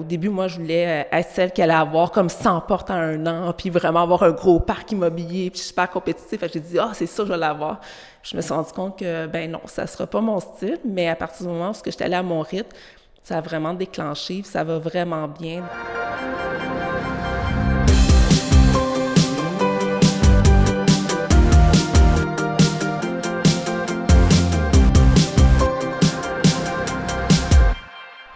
Au 0.00 0.06
début, 0.06 0.28
moi, 0.28 0.46
je 0.46 0.60
voulais 0.60 1.02
euh, 1.02 1.18
être 1.18 1.28
celle 1.30 1.50
qui 1.50 1.60
allait 1.60 1.74
avoir 1.74 2.12
comme 2.12 2.28
100 2.28 2.60
portes 2.60 2.88
en 2.88 2.94
un 2.94 3.26
an, 3.26 3.52
puis 3.52 3.68
vraiment 3.68 4.04
avoir 4.04 4.22
un 4.22 4.30
gros 4.30 4.60
parc 4.60 4.92
immobilier, 4.92 5.50
puis 5.50 5.58
super 5.58 5.90
compétitif. 5.90 6.40
J'ai 6.52 6.60
dit, 6.60 6.78
ah, 6.78 6.92
c'est 6.94 7.06
ça, 7.06 7.24
je 7.24 7.28
vais 7.28 7.36
l'avoir. 7.36 7.80
Je 8.22 8.36
me 8.36 8.40
suis 8.40 8.54
rendu 8.54 8.70
compte 8.70 8.96
que, 8.96 9.26
ben 9.26 9.50
non, 9.50 9.60
ça 9.64 9.88
sera 9.88 10.06
pas 10.06 10.20
mon 10.20 10.38
style, 10.38 10.78
mais 10.84 11.08
à 11.08 11.16
partir 11.16 11.46
du 11.46 11.52
moment 11.52 11.72
où 11.72 11.74
j'étais 11.84 12.04
allée 12.04 12.14
à 12.14 12.22
mon 12.22 12.42
rythme, 12.42 12.70
ça 13.24 13.38
a 13.38 13.40
vraiment 13.40 13.74
déclenché, 13.74 14.44
ça 14.44 14.62
va 14.62 14.78
vraiment 14.78 15.26
bien. 15.26 15.64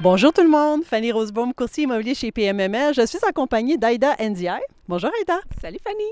Bonjour 0.02 0.32
tout 0.32 0.42
le 0.42 0.48
monde, 0.48 0.82
Fanny 0.82 1.12
Rosebaum, 1.12 1.54
courtier 1.54 1.84
immobilier 1.84 2.16
chez 2.16 2.32
PMML. 2.32 2.92
Je 2.92 3.06
suis 3.06 3.20
accompagnée 3.24 3.76
d'Aïda 3.76 4.16
NDI. 4.18 4.48
Bonjour 4.88 5.10
Aïda. 5.16 5.38
Salut 5.60 5.79
Fanny. 5.80 6.02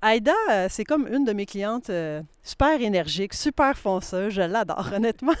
Aïda, 0.00 0.32
euh, 0.50 0.66
c'est 0.70 0.84
comme 0.84 1.06
une 1.06 1.26
de 1.26 1.34
mes 1.34 1.44
clientes 1.44 1.90
euh, 1.90 2.22
super 2.42 2.80
énergique, 2.80 3.34
super 3.34 3.76
fonceuse. 3.76 4.32
Je 4.32 4.40
l'adore, 4.40 4.92
honnêtement. 4.94 5.34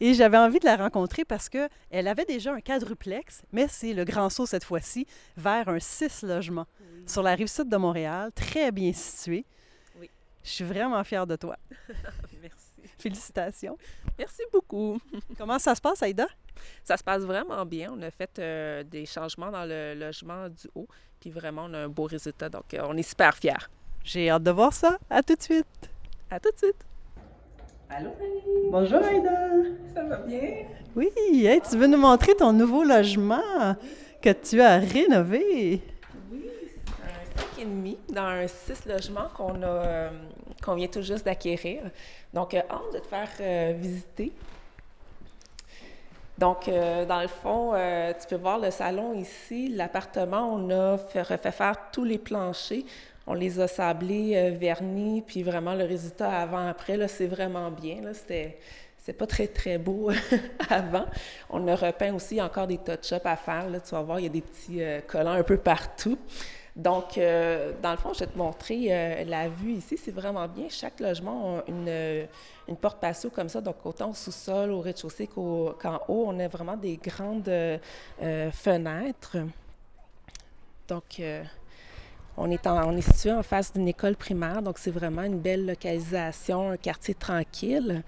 Et 0.00 0.14
j'avais 0.14 0.36
envie 0.36 0.58
de 0.58 0.64
la 0.64 0.74
rencontrer 0.74 1.24
parce 1.24 1.48
qu'elle 1.48 2.08
avait 2.08 2.24
déjà 2.24 2.52
un 2.52 2.60
quadruplex, 2.60 3.42
mais 3.52 3.68
c'est 3.68 3.92
le 3.92 4.02
grand 4.02 4.28
saut 4.28 4.46
cette 4.46 4.64
fois-ci 4.64 5.06
vers 5.36 5.68
un 5.68 5.78
six 5.78 6.24
logements 6.24 6.66
sur 7.06 7.22
la 7.22 7.36
rive 7.36 7.46
sud 7.46 7.68
de 7.68 7.76
Montréal, 7.76 8.32
très 8.34 8.72
bien 8.72 8.92
situé. 8.92 9.44
Oui. 10.00 10.10
Je 10.42 10.50
suis 10.50 10.64
vraiment 10.64 11.04
fière 11.04 11.24
de 11.24 11.36
toi. 11.36 11.56
Merci. 12.42 12.67
Félicitations. 13.02 13.76
Merci 14.18 14.42
beaucoup. 14.52 14.98
Comment 15.38 15.58
ça 15.58 15.74
se 15.74 15.80
passe, 15.80 16.02
Aïda? 16.02 16.26
Ça 16.84 16.96
se 16.96 17.04
passe 17.04 17.22
vraiment 17.22 17.64
bien. 17.64 17.92
On 17.96 18.02
a 18.02 18.10
fait 18.10 18.38
euh, 18.38 18.82
des 18.82 19.06
changements 19.06 19.50
dans 19.50 19.64
le 19.64 19.94
logement 19.94 20.48
du 20.48 20.68
haut, 20.74 20.88
puis 21.20 21.30
vraiment, 21.30 21.66
on 21.68 21.74
a 21.74 21.78
un 21.78 21.88
beau 21.88 22.04
résultat. 22.04 22.48
Donc, 22.48 22.74
euh, 22.74 22.80
on 22.88 22.96
est 22.96 23.02
super 23.02 23.36
fiers. 23.36 23.68
J'ai 24.02 24.30
hâte 24.30 24.42
de 24.42 24.50
voir 24.50 24.72
ça. 24.72 24.98
À 25.08 25.22
tout 25.22 25.34
de 25.34 25.42
suite. 25.42 25.90
À 26.30 26.40
tout 26.40 26.50
de 26.50 26.58
suite. 26.58 26.84
Allô? 27.90 28.10
Bonjour, 28.70 29.02
Aïda. 29.02 29.30
Ça 29.94 30.02
va 30.04 30.16
bien? 30.18 30.66
Oui, 30.94 31.10
hey, 31.16 31.60
tu 31.60 31.76
veux 31.76 31.86
nous 31.86 31.98
montrer 31.98 32.34
ton 32.34 32.52
nouveau 32.52 32.84
logement 32.84 33.76
que 34.20 34.30
tu 34.30 34.60
as 34.60 34.78
rénové? 34.78 35.80
Oui, 37.58 37.98
c'est 38.08 38.14
un 38.14 38.14
5,5 38.14 38.14
dans 38.14 38.22
un 38.22 38.46
6 38.46 38.86
logements 38.86 39.28
qu'on 39.36 39.62
a, 39.62 39.66
euh, 39.66 40.10
qu'on 40.62 40.74
vient 40.74 40.88
tout 40.88 41.02
juste 41.02 41.24
d'acquérir. 41.24 41.82
Donc, 42.32 42.54
euh, 42.54 42.60
hâte 42.70 42.94
de 42.94 42.98
te 42.98 43.06
faire 43.06 43.28
euh, 43.40 43.72
visiter. 43.76 44.32
Donc, 46.36 46.70
dans 46.70 47.20
le 47.20 47.26
fond, 47.26 47.72
tu 48.20 48.28
peux 48.28 48.40
voir 48.40 48.60
le 48.60 48.70
salon 48.70 49.12
ici. 49.14 49.70
L'appartement, 49.70 50.54
on 50.54 50.70
a 50.70 50.96
fait, 50.96 51.22
refait 51.22 51.50
faire 51.50 51.74
tous 51.90 52.04
les 52.04 52.18
planchers. 52.18 52.84
On 53.26 53.34
les 53.34 53.58
a 53.58 53.66
sablés, 53.66 54.36
euh, 54.36 54.56
vernis, 54.56 55.20
puis 55.20 55.42
vraiment 55.42 55.74
le 55.74 55.84
résultat 55.84 56.30
avant-après, 56.30 56.96
là, 56.96 57.08
c'est 57.08 57.26
vraiment 57.26 57.72
bien. 57.72 58.00
Là, 58.02 58.14
c'était, 58.14 58.56
pas 59.12 59.26
très, 59.26 59.48
très 59.48 59.78
beau 59.78 60.10
avant. 60.70 61.06
On 61.50 61.66
a 61.66 61.74
repeint 61.74 62.14
aussi, 62.14 62.36
il 62.36 62.38
y 62.38 62.40
a 62.40 62.44
encore 62.44 62.68
des 62.68 62.78
touch-ups 62.78 63.26
à 63.26 63.36
faire. 63.36 63.68
Là, 63.68 63.80
tu 63.80 63.90
vas 63.90 64.02
voir, 64.02 64.20
il 64.20 64.22
y 64.22 64.26
a 64.26 64.30
des 64.30 64.40
petits 64.40 64.80
collants 65.08 65.32
un 65.32 65.42
peu 65.42 65.56
partout. 65.56 66.16
Donc, 66.78 67.18
euh, 67.18 67.72
dans 67.82 67.90
le 67.90 67.96
fond, 67.96 68.12
je 68.14 68.20
vais 68.20 68.26
te 68.28 68.38
montrer 68.38 68.86
euh, 68.90 69.24
la 69.24 69.48
vue 69.48 69.72
ici. 69.72 69.96
C'est 69.98 70.12
vraiment 70.12 70.46
bien. 70.46 70.66
Chaque 70.70 71.00
logement 71.00 71.58
a 71.58 71.64
une, 71.68 71.86
euh, 71.88 72.24
une 72.68 72.76
porte 72.76 73.00
patio 73.00 73.30
comme 73.30 73.48
ça. 73.48 73.60
Donc, 73.60 73.84
autant 73.84 74.10
au 74.10 74.14
sous-sol, 74.14 74.70
au 74.70 74.80
rez-de-chaussée 74.80 75.26
qu'en 75.26 76.00
haut, 76.06 76.24
on 76.28 76.38
a 76.38 76.46
vraiment 76.46 76.76
des 76.76 76.96
grandes 76.96 77.50
fenêtres. 78.52 79.36
Donc, 80.86 81.20
on 82.36 82.50
est, 82.50 82.66
en- 82.66 82.88
on 82.92 82.96
est 82.96 83.00
situé 83.12 83.32
en 83.32 83.42
face 83.42 83.72
d'une 83.72 83.88
école 83.88 84.14
primaire. 84.16 84.62
Donc, 84.62 84.78
c'est 84.78 84.92
vraiment 84.92 85.22
une 85.22 85.40
belle 85.40 85.66
localisation, 85.66 86.70
un 86.70 86.76
quartier 86.76 87.14
tranquille. 87.14 88.02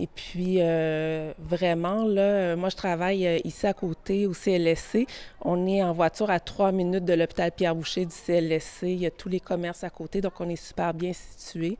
Et 0.00 0.06
puis, 0.06 0.56
euh, 0.60 1.34
vraiment, 1.38 2.06
là, 2.06 2.56
moi, 2.56 2.70
je 2.70 2.76
travaille 2.76 3.26
euh, 3.26 3.38
ici 3.44 3.66
à 3.66 3.74
côté 3.74 4.26
au 4.26 4.32
CLSC. 4.32 5.06
On 5.42 5.66
est 5.66 5.82
en 5.82 5.92
voiture 5.92 6.30
à 6.30 6.40
trois 6.40 6.72
minutes 6.72 7.04
de 7.04 7.12
l'hôpital 7.12 7.52
Pierre-Boucher 7.52 8.06
du 8.06 8.14
CLSC. 8.14 8.84
Il 8.84 9.00
y 9.00 9.04
a 9.04 9.10
tous 9.10 9.28
les 9.28 9.40
commerces 9.40 9.84
à 9.84 9.90
côté, 9.90 10.22
donc 10.22 10.40
on 10.40 10.48
est 10.48 10.56
super 10.56 10.94
bien 10.94 11.12
situé. 11.12 11.76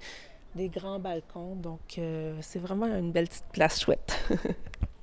Des 0.54 0.68
grands 0.68 0.98
balcons, 0.98 1.54
donc 1.54 1.96
euh, 1.96 2.36
c'est 2.42 2.58
vraiment 2.58 2.88
une 2.88 3.10
belle 3.10 3.26
petite 3.26 3.46
place 3.52 3.80
chouette. 3.80 4.18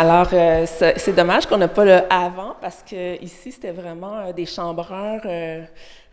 Alors, 0.00 0.28
euh, 0.32 0.64
c'est 0.64 1.12
dommage 1.12 1.46
qu'on 1.46 1.56
n'a 1.56 1.66
pas 1.66 1.84
le 1.84 2.00
avant 2.08 2.54
parce 2.60 2.84
que 2.84 3.20
ici 3.20 3.50
c'était 3.50 3.72
vraiment 3.72 4.18
euh, 4.18 4.32
des 4.32 4.46
chambreurs 4.46 5.22
euh, 5.24 5.64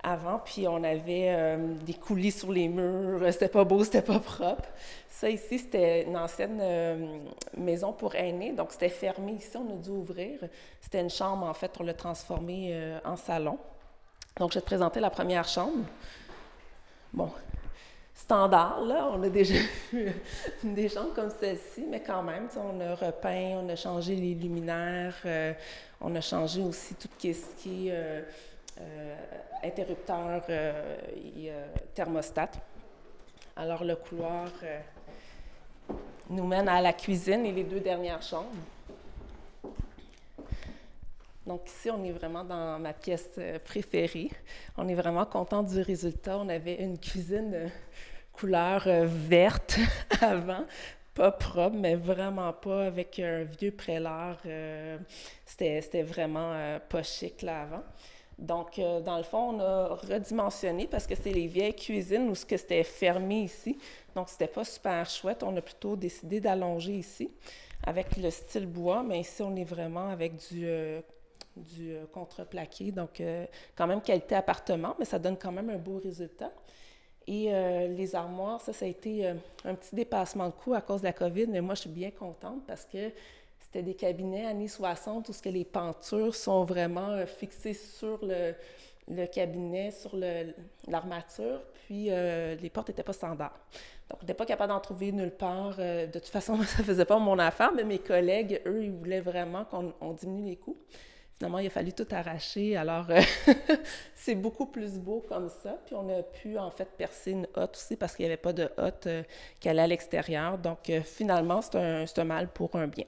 avant, 0.02 0.42
puis 0.44 0.68
on 0.68 0.84
avait 0.84 1.56
des 1.86 1.94
coulis 1.94 2.32
sur 2.32 2.52
les 2.52 2.68
murs, 2.68 3.22
c'était 3.32 3.48
pas 3.48 3.64
beau, 3.64 3.84
c'était 3.84 4.02
pas 4.02 4.18
propre. 4.18 4.64
Ça 5.08 5.30
ici, 5.30 5.60
c'était 5.60 6.02
une 6.02 6.18
ancienne 6.18 6.64
maison 7.56 7.94
pour 7.94 8.16
aînés, 8.16 8.54
donc 8.54 8.72
c'était 8.72 8.90
fermé 8.90 9.34
ici, 9.34 9.56
on 9.56 9.72
a 9.72 9.78
dû 9.78 9.92
ouvrir. 9.92 10.40
C'était 10.82 11.02
une 11.02 11.12
chambre, 11.12 11.46
en 11.46 11.54
fait, 11.54 11.72
on 11.80 11.84
l'a 11.84 11.94
transformée 11.94 12.76
en 13.04 13.16
salon. 13.16 13.60
Donc, 14.38 14.52
je 14.52 14.56
vais 14.56 14.62
te 14.62 14.66
présenter 14.66 15.00
la 15.00 15.10
première 15.12 15.48
chambre. 15.48 15.86
Bon, 17.14 17.32
standard, 18.16 18.80
on 18.82 19.22
a 19.22 19.30
déjà 19.30 19.56
vu 19.92 20.12
des 20.64 20.90
chambres 20.90 21.14
comme 21.14 21.30
celle-ci, 21.30 21.86
mais 21.90 22.02
quand 22.02 22.24
même, 22.24 22.48
on 22.56 22.80
a 22.80 22.96
repeint, 22.96 23.62
on 23.62 23.70
a 23.70 23.76
changé 23.76 24.16
les 24.16 24.34
luminaires, 24.34 25.16
euh, 25.26 25.54
on 26.00 26.16
a 26.16 26.22
changé 26.22 26.62
aussi 26.62 26.96
tout 26.96 27.10
ce 27.20 27.56
qui 27.58 27.90
est 27.90 27.92
euh, 27.92 28.22
euh, 28.80 29.16
interrupteur 29.64 30.42
et 30.50 31.52
thermostat. 31.94 32.52
Alors, 33.56 33.84
le 33.84 33.96
couloir 33.96 34.48
nous 36.30 36.46
mène 36.46 36.68
à 36.68 36.82
la 36.82 36.94
cuisine 36.94 37.46
et 37.46 37.52
les 37.52 37.64
deux 37.64 37.80
dernières 37.80 38.22
chambres. 38.22 38.50
Donc 41.46 41.70
ici, 41.70 41.90
on 41.92 42.04
est 42.04 42.12
vraiment 42.12 42.44
dans 42.44 42.80
ma 42.80 42.94
pièce 42.94 43.30
euh, 43.38 43.60
préférée. 43.60 44.32
On 44.78 44.88
est 44.88 44.96
vraiment 44.96 45.26
content 45.26 45.62
du 45.62 45.80
résultat. 45.82 46.40
On 46.40 46.50
avait 46.50 46.76
une 46.84 46.98
cuisine 47.00 47.52
euh, 47.54 47.68
couleur 48.34 48.88
euh, 48.88 49.06
verte 49.06 49.78
avant, 50.22 50.66
pas 51.14 51.32
propre, 51.32 51.76
mais 51.78 51.96
vraiment 51.96 52.52
pas 52.52 52.88
avec 52.88 53.20
un 53.20 53.44
vieux 53.44 53.72
prélat. 53.72 54.38
euh, 54.48 54.98
C'était 55.46 56.04
vraiment 56.04 56.80
pas 56.90 57.04
chic 57.04 57.42
là 57.44 57.62
avant. 57.64 57.84
Donc, 58.38 58.82
dans 59.06 59.16
le 59.18 59.24
fond, 59.24 59.56
on 59.56 59.60
a 59.62 59.96
redimensionné 59.96 60.88
parce 60.88 61.08
que 61.08 61.16
c'est 61.16 61.32
les 61.32 61.48
vieilles 61.48 61.76
cuisines 61.76 62.28
où 62.30 62.36
c'était 62.36 62.84
fermé 62.84 63.44
ici. 63.44 63.78
Donc, 64.14 64.28
c'était 64.28 64.48
pas 64.48 64.66
super 64.66 65.10
chouette. 65.10 65.42
On 65.44 65.56
a 65.56 65.62
plutôt 65.62 65.96
décidé 65.96 66.42
d'allonger 66.42 66.94
ici 66.98 67.32
avec 67.84 68.18
le 68.18 68.30
style 68.32 68.66
bois, 68.66 69.04
mais 69.04 69.22
ici, 69.22 69.42
on 69.42 69.56
est 69.56 69.64
vraiment 69.64 70.10
avec 70.10 70.34
du, 70.52 70.68
du 71.56 71.94
euh, 71.94 72.06
contreplaqué. 72.12 72.92
Donc, 72.92 73.22
euh, 73.22 73.46
quand 73.76 73.88
même 73.88 74.02
qualité 74.02 74.36
appartement, 74.36 74.96
mais 75.00 75.06
ça 75.06 75.20
donne 75.20 75.38
quand 75.38 75.52
même 75.52 75.70
un 75.70 75.78
beau 75.78 76.00
résultat. 76.04 76.52
Et 77.28 77.54
euh, 77.54 77.88
les 77.88 78.16
armoires, 78.16 78.62
ça, 78.62 78.72
ça 78.72 78.86
a 78.86 78.88
été 78.88 79.28
un 79.28 79.76
petit 79.76 79.96
dépassement 79.96 80.48
de 80.48 80.54
coût 80.54 80.76
à 80.76 80.82
cause 80.82 81.02
de 81.02 81.08
la 81.08 81.14
COVID, 81.14 81.48
mais 81.48 81.62
moi, 81.62 81.74
je 81.74 81.82
suis 81.82 81.90
bien 81.90 82.12
contente 82.12 82.62
parce 82.68 82.86
que 82.86 83.12
c'était 83.60 83.82
des 83.82 83.96
cabinets 83.96 84.46
années 84.46 84.68
60 84.68 85.30
où 85.30 85.34
ce 85.34 85.42
que 85.42 85.50
les 85.50 85.66
pentures 85.66 86.36
sont 86.36 86.66
vraiment 86.66 87.26
fixées 87.26 87.74
sur 87.74 88.24
le, 88.24 88.54
le 89.08 89.26
cabinet, 89.26 89.90
sur 89.90 90.16
l'armature, 90.88 91.62
puis 91.88 92.10
les 92.10 92.70
portes 92.72 92.90
n'étaient 92.90 93.02
pas 93.02 93.14
standards. 93.14 93.60
Donc, 94.08 94.20
on 94.20 94.22
n'était 94.22 94.36
pas 94.36 94.46
capable 94.46 94.72
d'en 94.72 94.80
trouver 94.80 95.12
nulle 95.12 95.32
part. 95.32 95.78
De 95.78 96.06
toute 96.14 96.28
façon, 96.28 96.58
ça 96.62 96.78
ne 96.78 96.84
faisait 96.84 97.06
pas 97.06 97.18
mon 97.18 97.40
affaire, 97.40 97.72
mais 97.74 97.84
mes 97.84 97.98
collègues, 97.98 98.62
eux, 98.68 98.84
ils 98.84 98.92
voulaient 98.92 99.20
vraiment 99.20 99.66
qu'on 99.66 99.96
on 100.00 100.14
diminue 100.14 100.50
les 100.50 100.58
coûts. 100.58 100.78
Finalement, 101.38 101.60
il 101.60 101.68
a 101.68 101.70
fallu 101.70 101.92
tout 101.92 102.08
arracher. 102.12 102.78
Alors, 102.78 103.10
euh, 103.10 103.22
c'est 104.16 104.36
beaucoup 104.36 104.68
plus 104.68 104.98
beau 104.98 105.24
comme 105.28 105.50
ça. 105.50 105.78
Puis, 105.86 105.94
on 105.94 106.08
a 106.10 106.24
pu, 106.24 106.58
en 106.58 106.72
fait, 106.72 106.88
percer 106.98 107.32
une 107.32 107.48
hotte 107.56 107.76
aussi 107.76 107.98
parce 107.98 108.16
qu'il 108.16 108.24
n'y 108.26 108.32
avait 108.32 108.42
pas 108.42 108.54
de 108.54 108.70
hotte 108.78 109.08
euh, 109.08 109.24
qui 109.60 109.68
allait 109.68 109.82
à 109.82 109.88
l'extérieur. 109.88 110.58
Donc, 110.58 110.90
euh, 110.90 111.02
finalement, 111.02 111.62
c'est 111.62 111.76
un, 111.76 112.06
un 112.06 112.24
mal 112.24 112.48
pour 112.48 112.76
un 112.76 112.88
bien. 112.88 113.06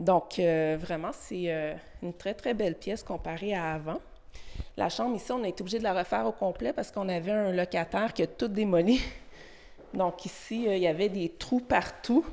Donc, 0.00 0.40
euh, 0.40 0.76
vraiment, 0.80 1.10
c'est 1.12 1.76
une 2.02 2.14
très, 2.14 2.34
très 2.34 2.54
belle 2.54 2.74
pièce 2.76 3.02
comparée 3.04 3.54
à 3.54 3.74
avant. 3.74 4.00
La 4.76 4.88
chambre 4.88 5.14
ici, 5.14 5.30
on 5.30 5.42
a 5.44 5.48
été 5.48 5.62
obligé 5.62 5.78
de 5.78 5.84
la 5.84 5.94
refaire 5.94 6.26
au 6.26 6.32
complet 6.32 6.72
parce 6.72 6.90
qu'on 6.90 7.08
avait 7.08 7.32
un 7.32 7.52
locataire 7.52 8.12
qui 8.12 8.22
a 8.22 8.26
tout 8.26 8.48
démoli. 8.48 9.00
Donc 9.94 10.24
ici, 10.24 10.64
il 10.64 10.78
y 10.78 10.86
avait 10.88 11.08
des 11.08 11.28
trous 11.30 11.60
partout. 11.60 12.24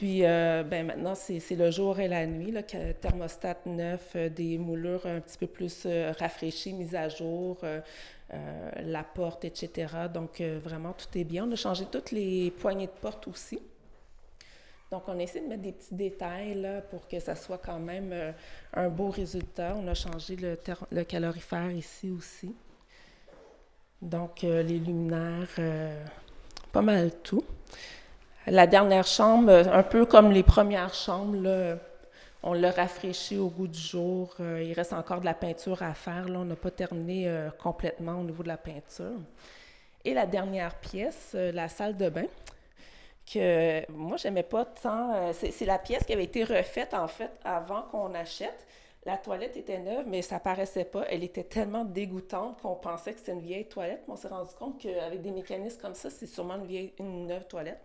Puis 0.00 0.24
euh, 0.24 0.62
ben, 0.62 0.86
maintenant, 0.86 1.14
c'est 1.14 1.56
le 1.56 1.70
jour 1.70 2.00
et 2.00 2.08
la 2.08 2.26
nuit, 2.26 2.50
là, 2.52 2.62
thermostat 2.62 3.58
neuf, 3.66 4.12
euh, 4.16 4.30
des 4.30 4.56
moulures 4.56 5.04
un 5.04 5.20
petit 5.20 5.36
peu 5.36 5.46
plus 5.46 5.82
euh, 5.84 6.14
rafraîchies, 6.18 6.72
mises 6.72 6.94
à 6.94 7.10
jour, 7.10 7.58
la 8.82 9.04
porte, 9.04 9.44
etc. 9.44 9.92
Donc 10.14 10.40
vraiment, 10.40 10.94
tout 10.94 11.18
est 11.18 11.24
bien. 11.24 11.46
On 11.46 11.52
a 11.52 11.56
changé 11.56 11.84
toutes 11.84 12.12
les 12.12 12.50
poignées 12.50 12.86
de 12.86 12.98
porte 12.98 13.28
aussi. 13.28 13.60
Donc, 14.90 15.02
on 15.06 15.18
essaie 15.18 15.42
de 15.42 15.48
mettre 15.48 15.62
des 15.62 15.72
petits 15.72 15.94
détails 15.94 16.54
là, 16.54 16.80
pour 16.80 17.06
que 17.06 17.20
ça 17.20 17.34
soit 17.34 17.58
quand 17.58 17.78
même 17.78 18.14
un 18.72 18.88
beau 18.88 19.10
résultat. 19.10 19.76
On 19.76 19.86
a 19.86 19.92
changé 19.92 20.34
le, 20.36 20.58
le 20.92 21.04
calorifère 21.04 21.70
ici 21.72 22.10
aussi. 22.10 22.54
Donc, 24.00 24.40
les 24.40 24.78
luminaires, 24.78 25.60
pas 26.72 26.82
mal 26.82 27.12
tout. 27.22 27.44
La 28.46 28.66
dernière 28.66 29.06
chambre, 29.06 29.50
un 29.50 29.82
peu 29.82 30.06
comme 30.06 30.32
les 30.32 30.42
premières 30.42 30.94
chambres, 30.94 31.78
on 32.42 32.54
l'a 32.54 32.70
rafraîchi 32.70 33.36
au 33.36 33.48
goût 33.48 33.68
du 33.68 33.78
jour. 33.78 34.34
Euh, 34.40 34.62
il 34.62 34.72
reste 34.72 34.94
encore 34.94 35.20
de 35.20 35.26
la 35.26 35.34
peinture 35.34 35.82
à 35.82 35.92
faire. 35.92 36.26
Là. 36.28 36.38
On 36.38 36.44
n'a 36.44 36.56
pas 36.56 36.70
terminé 36.70 37.28
euh, 37.28 37.50
complètement 37.50 38.18
au 38.20 38.24
niveau 38.24 38.42
de 38.42 38.48
la 38.48 38.56
peinture. 38.56 39.20
Et 40.04 40.14
la 40.14 40.24
dernière 40.24 40.74
pièce, 40.76 41.32
euh, 41.34 41.52
la 41.52 41.68
salle 41.68 41.98
de 41.98 42.08
bain, 42.08 42.24
que 43.30 43.90
moi, 43.92 44.16
j'aimais 44.16 44.42
pas 44.42 44.64
tant. 44.64 45.32
c'est 45.34 45.66
la 45.66 45.78
pièce 45.78 46.04
qui 46.04 46.14
avait 46.14 46.24
été 46.24 46.42
refaite, 46.42 46.94
en 46.94 47.08
fait, 47.08 47.30
avant 47.44 47.82
qu'on 47.82 48.14
achète. 48.14 48.66
La 49.06 49.16
toilette 49.16 49.56
était 49.56 49.78
neuve, 49.78 50.04
mais 50.06 50.22
ça 50.22 50.40
paraissait 50.40 50.84
pas. 50.84 51.04
Elle 51.08 51.24
était 51.24 51.44
tellement 51.44 51.84
dégoûtante 51.84 52.60
qu'on 52.60 52.74
pensait 52.74 53.12
que 53.12 53.18
c'était 53.18 53.32
une 53.32 53.40
vieille 53.40 53.66
toilette. 53.66 54.02
On 54.08 54.16
s'est 54.16 54.28
rendu 54.28 54.52
compte 54.58 54.78
qu'avec 54.78 55.22
des 55.22 55.30
mécanismes 55.30 55.80
comme 55.80 55.94
ça, 55.94 56.10
c'est 56.10 56.26
sûrement 56.26 56.56
une, 56.56 56.66
vieille, 56.66 56.92
une 56.98 57.26
neuve 57.26 57.46
toilette. 57.46 57.80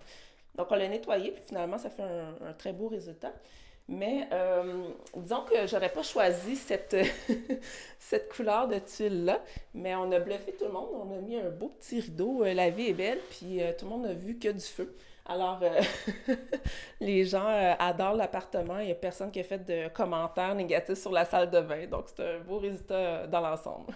Donc, 0.55 0.67
on 0.69 0.75
l'a 0.75 0.87
nettoyé, 0.87 1.31
puis 1.31 1.43
finalement, 1.45 1.77
ça 1.77 1.89
fait 1.89 2.03
un, 2.03 2.53
très 2.53 2.73
beau 2.73 2.87
résultat. 2.87 3.33
Mais 3.87 4.27
euh, 4.31 4.87
disons 5.15 5.41
que 5.41 5.67
j'aurais 5.67 5.91
pas 5.91 6.01
choisi 6.01 6.55
cette, 6.55 6.95
cette 7.99 8.33
couleur 8.33 8.67
de 8.67 8.79
tuile-là, 8.79 9.41
mais 9.75 9.93
on 9.95 10.11
a 10.11 10.19
bluffé 10.19 10.53
tout 10.53 10.65
le 10.65 10.71
monde. 10.71 10.89
On 10.93 11.15
a 11.15 11.21
mis 11.21 11.37
un 11.37 11.49
beau 11.49 11.67
petit 11.67 11.99
rideau. 11.99 12.43
Euh, 12.43 12.53
la 12.53 12.71
vie 12.71 12.87
est 12.87 12.93
belle, 12.93 13.19
puis 13.29 13.61
euh, 13.61 13.73
tout 13.77 13.85
le 13.85 13.91
monde 13.91 14.03
n'a 14.03 14.13
vu 14.13 14.39
que 14.39 14.49
du 14.49 14.59
feu. 14.59 14.95
Alors, 15.27 15.59
les 16.99 17.25
gens 17.25 17.47
adorent 17.79 18.15
l'appartement. 18.15 18.79
Il 18.79 18.87
n'y 18.87 18.91
a 18.91 18.95
personne 18.95 19.31
qui 19.31 19.39
a 19.39 19.43
fait 19.43 19.63
de 19.65 19.87
commentaires 19.89 20.53
négatifs 20.53 20.99
sur 20.99 21.11
la 21.11 21.25
salle 21.25 21.49
de 21.49 21.61
bain. 21.61 21.87
Donc, 21.87 22.05
c'est 22.15 22.35
un 22.35 22.39
beau 22.39 22.59
résultat 22.59 23.25
dans 23.27 23.41
l'ensemble. 23.41 23.93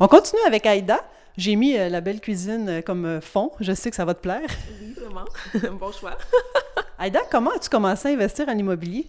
On 0.00 0.06
continue 0.06 0.40
avec 0.46 0.64
Aïda. 0.64 1.00
J'ai 1.36 1.56
mis 1.56 1.76
euh, 1.76 1.88
la 1.88 2.00
belle 2.00 2.20
cuisine 2.20 2.68
euh, 2.68 2.82
comme 2.82 3.04
euh, 3.04 3.20
fond. 3.20 3.50
Je 3.58 3.72
sais 3.72 3.90
que 3.90 3.96
ça 3.96 4.04
va 4.04 4.14
te 4.14 4.20
plaire. 4.20 4.48
Oui, 4.80 4.92
vraiment. 4.92 5.24
bon 5.76 5.90
choix. 5.90 6.16
Aïda, 6.98 7.22
comment 7.32 7.50
as-tu 7.50 7.68
commencé 7.68 8.06
à 8.06 8.12
investir 8.12 8.48
en 8.48 8.56
immobilier? 8.56 9.06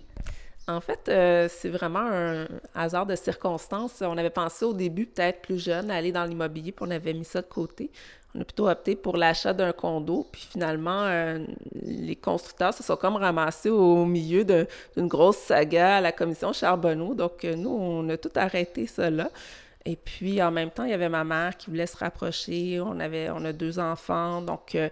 En 0.67 0.81
fait, 0.81 1.01
c'est 1.49 1.69
vraiment 1.69 2.05
un 2.05 2.45
hasard 2.75 3.07
de 3.07 3.15
circonstances. 3.15 4.01
On 4.01 4.15
avait 4.19 4.29
pensé 4.29 4.65
au 4.65 4.73
début, 4.73 5.07
peut-être 5.07 5.41
plus 5.41 5.57
jeune, 5.57 5.89
à 5.89 5.95
aller 5.95 6.11
dans 6.11 6.25
l'immobilier, 6.25 6.71
puis 6.71 6.85
on 6.87 6.91
avait 6.91 7.13
mis 7.13 7.25
ça 7.25 7.41
de 7.41 7.47
côté. 7.47 7.89
On 8.35 8.41
a 8.41 8.43
plutôt 8.43 8.69
opté 8.69 8.95
pour 8.95 9.17
l'achat 9.17 9.51
d'un 9.51 9.71
condo, 9.71 10.27
puis 10.31 10.47
finalement, 10.51 11.09
les 11.81 12.15
constructeurs 12.15 12.75
se 12.75 12.83
sont 12.83 12.97
comme 12.97 13.15
ramassés 13.15 13.71
au 13.71 14.05
milieu 14.05 14.43
d'une 14.43 15.07
grosse 15.07 15.37
saga 15.37 15.95
à 15.95 16.01
la 16.01 16.11
commission 16.11 16.53
Charbonneau. 16.53 17.15
Donc, 17.15 17.43
nous, 17.45 17.71
on 17.71 18.07
a 18.09 18.17
tout 18.17 18.31
arrêté 18.35 18.85
cela. 18.85 19.31
Et 19.85 19.95
puis, 19.95 20.41
en 20.41 20.51
même 20.51 20.71
temps, 20.71 20.83
il 20.83 20.91
y 20.91 20.93
avait 20.93 21.09
ma 21.09 21.23
mère 21.23 21.55
qui 21.57 21.69
voulait 21.69 21.87
se 21.87 21.97
rapprocher. 21.97 22.81
On, 22.81 22.99
avait, 22.99 23.29
on 23.29 23.45
a 23.45 23.53
deux 23.53 23.79
enfants. 23.79 24.41
Donc, 24.41 24.75
euh, 24.75 24.89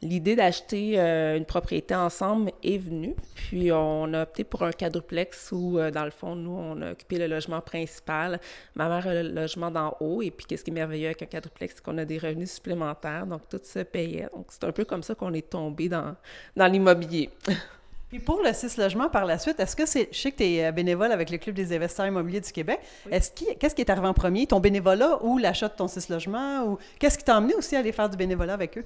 l'idée 0.00 0.34
d'acheter 0.34 0.98
euh, 0.98 1.36
une 1.36 1.44
propriété 1.44 1.94
ensemble 1.94 2.50
est 2.62 2.78
venue. 2.78 3.14
Puis, 3.34 3.70
on 3.72 4.12
a 4.14 4.22
opté 4.22 4.44
pour 4.44 4.62
un 4.62 4.72
quadruplex 4.72 5.52
où, 5.52 5.78
euh, 5.78 5.90
dans 5.90 6.04
le 6.04 6.10
fond, 6.10 6.34
nous, 6.34 6.50
on 6.50 6.80
a 6.80 6.92
occupé 6.92 7.18
le 7.18 7.26
logement 7.26 7.60
principal. 7.60 8.40
Ma 8.74 8.88
mère 8.88 9.06
a 9.06 9.22
le 9.22 9.28
logement 9.28 9.70
d'en 9.70 9.94
haut. 10.00 10.22
Et 10.22 10.30
puis, 10.30 10.46
qu'est-ce 10.46 10.64
qui 10.64 10.70
est 10.70 10.74
merveilleux 10.74 11.06
avec 11.06 11.22
un 11.22 11.26
quadruplex, 11.26 11.74
c'est 11.76 11.84
qu'on 11.84 11.98
a 11.98 12.06
des 12.06 12.18
revenus 12.18 12.52
supplémentaires. 12.52 13.26
Donc, 13.26 13.48
tout 13.50 13.60
se 13.62 13.80
payait. 13.80 14.28
Donc, 14.34 14.46
c'est 14.48 14.64
un 14.64 14.72
peu 14.72 14.86
comme 14.86 15.02
ça 15.02 15.14
qu'on 15.14 15.34
est 15.34 15.50
tombé 15.50 15.90
dans, 15.90 16.16
dans 16.56 16.66
l'immobilier. 16.66 17.28
Puis 18.12 18.20
pour 18.20 18.42
le 18.42 18.52
6 18.52 18.76
logements 18.76 19.08
par 19.08 19.24
la 19.24 19.38
suite, 19.38 19.58
est-ce 19.58 19.74
que 19.74 19.86
c'est. 19.86 20.10
Je 20.12 20.18
sais 20.18 20.32
que 20.32 20.36
tu 20.36 20.44
es 20.44 20.66
euh, 20.66 20.70
bénévole 20.70 21.12
avec 21.12 21.30
le 21.30 21.38
Club 21.38 21.56
des 21.56 21.74
investisseurs 21.74 22.04
immobiliers 22.04 22.42
du 22.42 22.52
Québec. 22.52 22.78
Est-ce 23.10 23.32
qu'est-ce 23.32 23.74
qui 23.74 23.80
est 23.80 23.88
arrivé 23.88 24.06
en 24.06 24.12
premier, 24.12 24.46
ton 24.46 24.60
bénévolat 24.60 25.24
ou 25.24 25.38
l'achat 25.38 25.68
de 25.68 25.72
ton 25.72 25.88
6 25.88 26.10
logements? 26.10 26.62
Ou 26.64 26.78
qu'est-ce 26.98 27.16
qui 27.16 27.24
t'a 27.24 27.36
amené 27.36 27.54
aussi 27.54 27.74
à 27.74 27.78
aller 27.78 27.90
faire 27.90 28.10
du 28.10 28.18
bénévolat 28.18 28.52
avec 28.52 28.76
eux? 28.76 28.84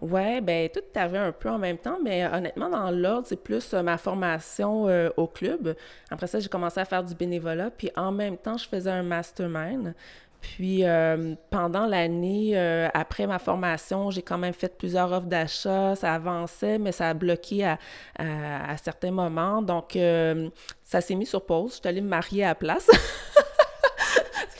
Oui, 0.00 0.40
bien, 0.40 0.66
tout 0.74 0.80
est 0.80 0.98
arrivé 0.98 1.18
un 1.18 1.30
peu 1.30 1.48
en 1.50 1.58
même 1.58 1.78
temps, 1.78 1.98
mais 2.02 2.26
honnêtement, 2.26 2.68
dans 2.68 2.90
l'ordre, 2.90 3.28
c'est 3.28 3.40
plus 3.40 3.74
euh, 3.74 3.82
ma 3.82 3.96
formation 3.96 4.88
euh, 4.88 5.10
au 5.16 5.28
club. 5.28 5.76
Après 6.10 6.26
ça, 6.26 6.40
j'ai 6.40 6.48
commencé 6.48 6.80
à 6.80 6.84
faire 6.84 7.04
du 7.04 7.14
bénévolat, 7.14 7.70
puis 7.70 7.92
en 7.94 8.10
même 8.10 8.36
temps, 8.36 8.56
je 8.56 8.68
faisais 8.68 8.90
un 8.90 9.04
mastermind. 9.04 9.94
Puis 10.40 10.84
euh, 10.84 11.34
pendant 11.50 11.86
l'année, 11.86 12.52
euh, 12.54 12.88
après 12.94 13.26
ma 13.26 13.38
formation, 13.38 14.10
j'ai 14.10 14.22
quand 14.22 14.38
même 14.38 14.52
fait 14.52 14.76
plusieurs 14.76 15.12
offres 15.12 15.26
d'achat. 15.26 15.94
Ça 15.96 16.14
avançait, 16.14 16.78
mais 16.78 16.92
ça 16.92 17.08
a 17.08 17.14
bloqué 17.14 17.64
à, 17.64 17.78
à, 18.18 18.76
certains 18.76 19.10
moments. 19.10 19.62
Donc, 19.62 19.96
euh, 19.96 20.48
ça 20.84 21.00
s'est 21.00 21.14
mis 21.14 21.26
sur 21.26 21.44
pause. 21.44 21.72
Je 21.72 21.76
suis 21.76 21.88
allée 21.88 22.00
me 22.00 22.08
marier 22.08 22.44
à 22.44 22.48
la 22.48 22.54
place. 22.54 22.88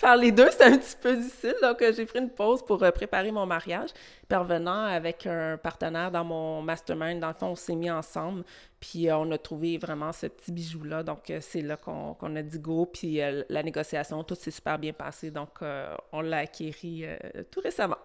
Faire 0.09 0.17
les 0.17 0.33
deux, 0.33 0.51
c'était 0.51 0.65
un 0.65 0.79
petit 0.79 0.97
peu 0.99 1.15
difficile. 1.15 1.55
Donc, 1.61 1.85
j'ai 1.95 2.07
pris 2.07 2.19
une 2.19 2.31
pause 2.31 2.65
pour 2.65 2.79
préparer 2.79 3.31
mon 3.31 3.45
mariage. 3.45 3.91
Puis 4.27 4.39
avec 4.39 5.27
un 5.27 5.59
partenaire 5.59 6.11
dans 6.11 6.25
mon 6.25 6.63
mastermind, 6.63 7.21
dans 7.21 7.29
le 7.29 7.35
fond, 7.35 7.49
on 7.49 7.55
s'est 7.55 7.75
mis 7.75 7.91
ensemble. 7.91 8.43
Puis 8.81 9.11
euh, 9.11 9.19
on 9.19 9.31
a 9.33 9.37
trouvé 9.37 9.77
vraiment 9.77 10.11
ce 10.13 10.27
petit 10.29 10.51
bijou-là. 10.51 11.03
Donc, 11.03 11.29
euh, 11.29 11.41
c'est 11.43 11.61
là 11.61 11.77
qu'on 11.77 12.37
a 12.37 12.43
dit 12.43 12.59
go. 12.59 12.87
Puis 12.87 13.21
euh, 13.21 13.43
la 13.51 13.63
négociation, 13.63 14.25
tout 14.25 14.35
s'est 14.35 14.51
super 14.51 14.79
bien 14.79 14.95
passé. 14.95 15.31
Donc, 15.31 15.59
on 16.13 16.23
l'a 16.23 16.39
acquéri 16.39 17.05
tout 17.51 17.61
récemment. 17.61 17.99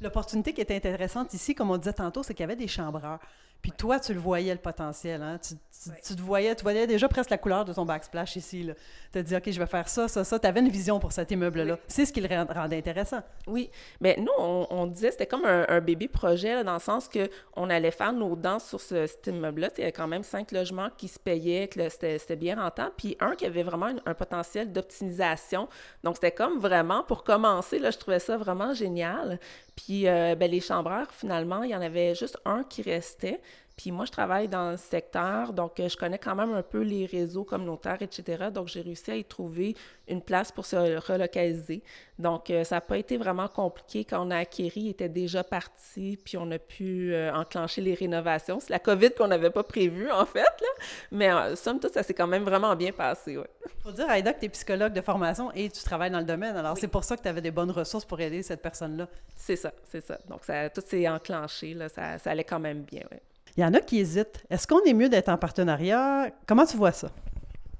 L'opportunité 0.00 0.52
qui 0.52 0.60
est 0.60 0.70
intéressante 0.70 1.34
ici, 1.34 1.56
comme 1.56 1.72
on 1.72 1.76
disait 1.76 1.92
tantôt, 1.92 2.22
c'est 2.22 2.34
qu'il 2.34 2.44
y 2.44 2.48
avait 2.48 2.54
des 2.54 2.68
chambreurs. 2.68 3.18
Puis 3.62 3.72
toi, 3.72 3.98
tu 3.98 4.14
le 4.14 4.20
voyais, 4.20 4.52
le 4.52 4.60
potentiel. 4.60 5.22
Hein? 5.22 5.38
Tu, 5.38 5.54
tu, 6.02 6.16
te 6.16 6.20
voyais, 6.20 6.54
tu 6.54 6.62
voyais 6.62 6.86
déjà 6.86 7.08
presque 7.08 7.30
la 7.30 7.38
couleur 7.38 7.64
de 7.64 7.72
ton 7.72 7.84
backsplash 7.84 8.36
ici. 8.36 8.70
Tu 9.12 9.18
as 9.18 9.22
dit, 9.22 9.36
OK, 9.36 9.50
je 9.50 9.58
vais 9.58 9.66
faire 9.66 9.88
ça, 9.88 10.08
ça, 10.08 10.24
ça. 10.24 10.38
Tu 10.38 10.46
avais 10.46 10.60
une 10.60 10.68
vision 10.68 10.98
pour 11.00 11.12
cet 11.12 11.30
immeuble-là. 11.30 11.78
C'est 11.86 12.04
ce 12.04 12.12
qui 12.12 12.20
le 12.20 12.28
rendait 12.52 12.78
intéressant. 12.78 13.20
Oui. 13.46 13.70
Mais 14.00 14.16
nous, 14.18 14.32
on, 14.38 14.66
on 14.70 14.86
disait, 14.86 15.10
c'était 15.10 15.26
comme 15.26 15.44
un, 15.44 15.80
bébé 15.80 16.08
projet, 16.08 16.62
dans 16.64 16.74
le 16.74 16.80
sens 16.80 17.08
qu'on 17.08 17.70
allait 17.70 17.90
faire 17.90 18.12
nos 18.12 18.36
dents 18.36 18.58
sur 18.58 18.80
ce, 18.80 19.06
cet 19.06 19.26
immeuble-là. 19.26 19.70
Il 19.76 19.80
y 19.80 19.82
avait 19.84 19.92
quand 19.92 20.08
même 20.08 20.22
cinq 20.22 20.52
logements 20.52 20.88
qui 20.96 21.08
se 21.08 21.18
payaient, 21.18 21.68
que 21.68 21.88
c'était 21.88 22.36
bien 22.36 22.60
rentable. 22.60 22.92
Puis 22.96 23.16
un 23.20 23.34
qui 23.34 23.46
avait 23.46 23.62
vraiment 23.62 23.90
un, 24.04 24.14
potentiel 24.14 24.72
d'optimisation. 24.72 25.68
Donc, 26.02 26.16
c'était 26.16 26.32
comme 26.32 26.58
vraiment, 26.58 27.02
pour 27.04 27.24
commencer, 27.24 27.78
là, 27.78 27.90
je 27.90 27.98
trouvais 27.98 28.18
ça 28.18 28.36
vraiment 28.36 28.74
génial. 28.74 29.38
Puis 29.78 30.08
euh, 30.08 30.34
ben, 30.34 30.50
les 30.50 30.60
chambreurs, 30.60 31.06
finalement, 31.12 31.62
il 31.62 31.70
y 31.70 31.74
en 31.76 31.80
avait 31.80 32.14
juste 32.16 32.36
un 32.44 32.64
qui 32.64 32.82
restait. 32.82 33.40
Puis 33.78 33.92
moi, 33.92 34.06
je 34.06 34.10
travaille 34.10 34.48
dans 34.48 34.72
le 34.72 34.76
secteur, 34.76 35.52
donc 35.52 35.78
euh, 35.78 35.88
je 35.88 35.96
connais 35.96 36.18
quand 36.18 36.34
même 36.34 36.52
un 36.52 36.64
peu 36.64 36.80
les 36.82 37.06
réseaux 37.06 37.44
communautaires, 37.44 38.02
etc. 38.02 38.48
Donc, 38.52 38.66
j'ai 38.66 38.80
réussi 38.80 39.12
à 39.12 39.14
y 39.14 39.24
trouver 39.24 39.76
une 40.08 40.20
place 40.20 40.50
pour 40.50 40.66
se 40.66 40.74
relocaliser. 40.76 41.84
Donc, 42.18 42.50
euh, 42.50 42.64
ça 42.64 42.74
n'a 42.74 42.80
pas 42.80 42.98
été 42.98 43.16
vraiment 43.16 43.46
compliqué. 43.46 44.04
Quand 44.04 44.26
on 44.26 44.32
a 44.32 44.38
acquéri, 44.38 44.80
il 44.80 44.88
était 44.88 45.08
déjà 45.08 45.44
parti, 45.44 46.18
puis 46.24 46.36
on 46.36 46.50
a 46.50 46.58
pu 46.58 47.14
enclencher 47.32 47.80
les 47.80 47.94
rénovations. 47.94 48.58
C'est 48.58 48.70
la 48.70 48.80
COVID 48.80 49.12
qu'on 49.12 49.28
n'avait 49.28 49.50
pas 49.50 49.62
prévue, 49.62 50.10
en 50.10 50.26
fait, 50.26 50.40
là. 50.40 50.84
Mais 51.12 51.54
somme 51.54 51.78
toute, 51.78 51.94
ça 51.94 52.02
s'est 52.02 52.14
quand 52.14 52.26
même 52.26 52.42
vraiment 52.42 52.74
bien 52.74 52.90
passé, 52.90 53.38
oui. 53.38 53.44
faut 53.84 53.92
dire, 53.92 54.10
Aïda, 54.10 54.32
que 54.32 54.40
tu 54.40 54.46
es 54.46 54.48
psychologue 54.48 54.92
de 54.92 55.00
formation 55.00 55.52
et 55.52 55.70
tu 55.70 55.84
travailles 55.84 56.10
dans 56.10 56.18
le 56.18 56.24
domaine. 56.24 56.56
Alors, 56.56 56.76
c'est 56.76 56.88
pour 56.88 57.04
ça 57.04 57.16
que 57.16 57.22
tu 57.22 57.28
avais 57.28 57.42
des 57.42 57.52
bonnes 57.52 57.70
ressources 57.70 58.04
pour 58.04 58.20
aider 58.20 58.42
cette 58.42 58.60
personne-là. 58.60 59.06
C'est 59.36 59.56
ça, 59.56 59.72
c'est 59.84 60.04
ça. 60.04 60.18
Donc, 60.28 60.44
ça, 60.44 60.68
tout 60.68 60.82
s'est 60.84 61.08
enclenché, 61.08 61.74
là, 61.74 61.88
ça, 61.88 62.18
ça 62.18 62.32
allait 62.32 62.42
quand 62.42 62.58
même 62.58 62.82
bien, 62.82 63.02
oui. 63.12 63.18
Il 63.58 63.62
y 63.62 63.64
en 63.64 63.74
a 63.74 63.80
qui 63.80 63.98
hésitent. 63.98 64.44
Est-ce 64.50 64.68
qu'on 64.68 64.84
est 64.84 64.94
mieux 64.94 65.08
d'être 65.08 65.28
en 65.28 65.36
partenariat? 65.36 66.30
Comment 66.46 66.64
tu 66.64 66.76
vois 66.76 66.92
ça? 66.92 67.10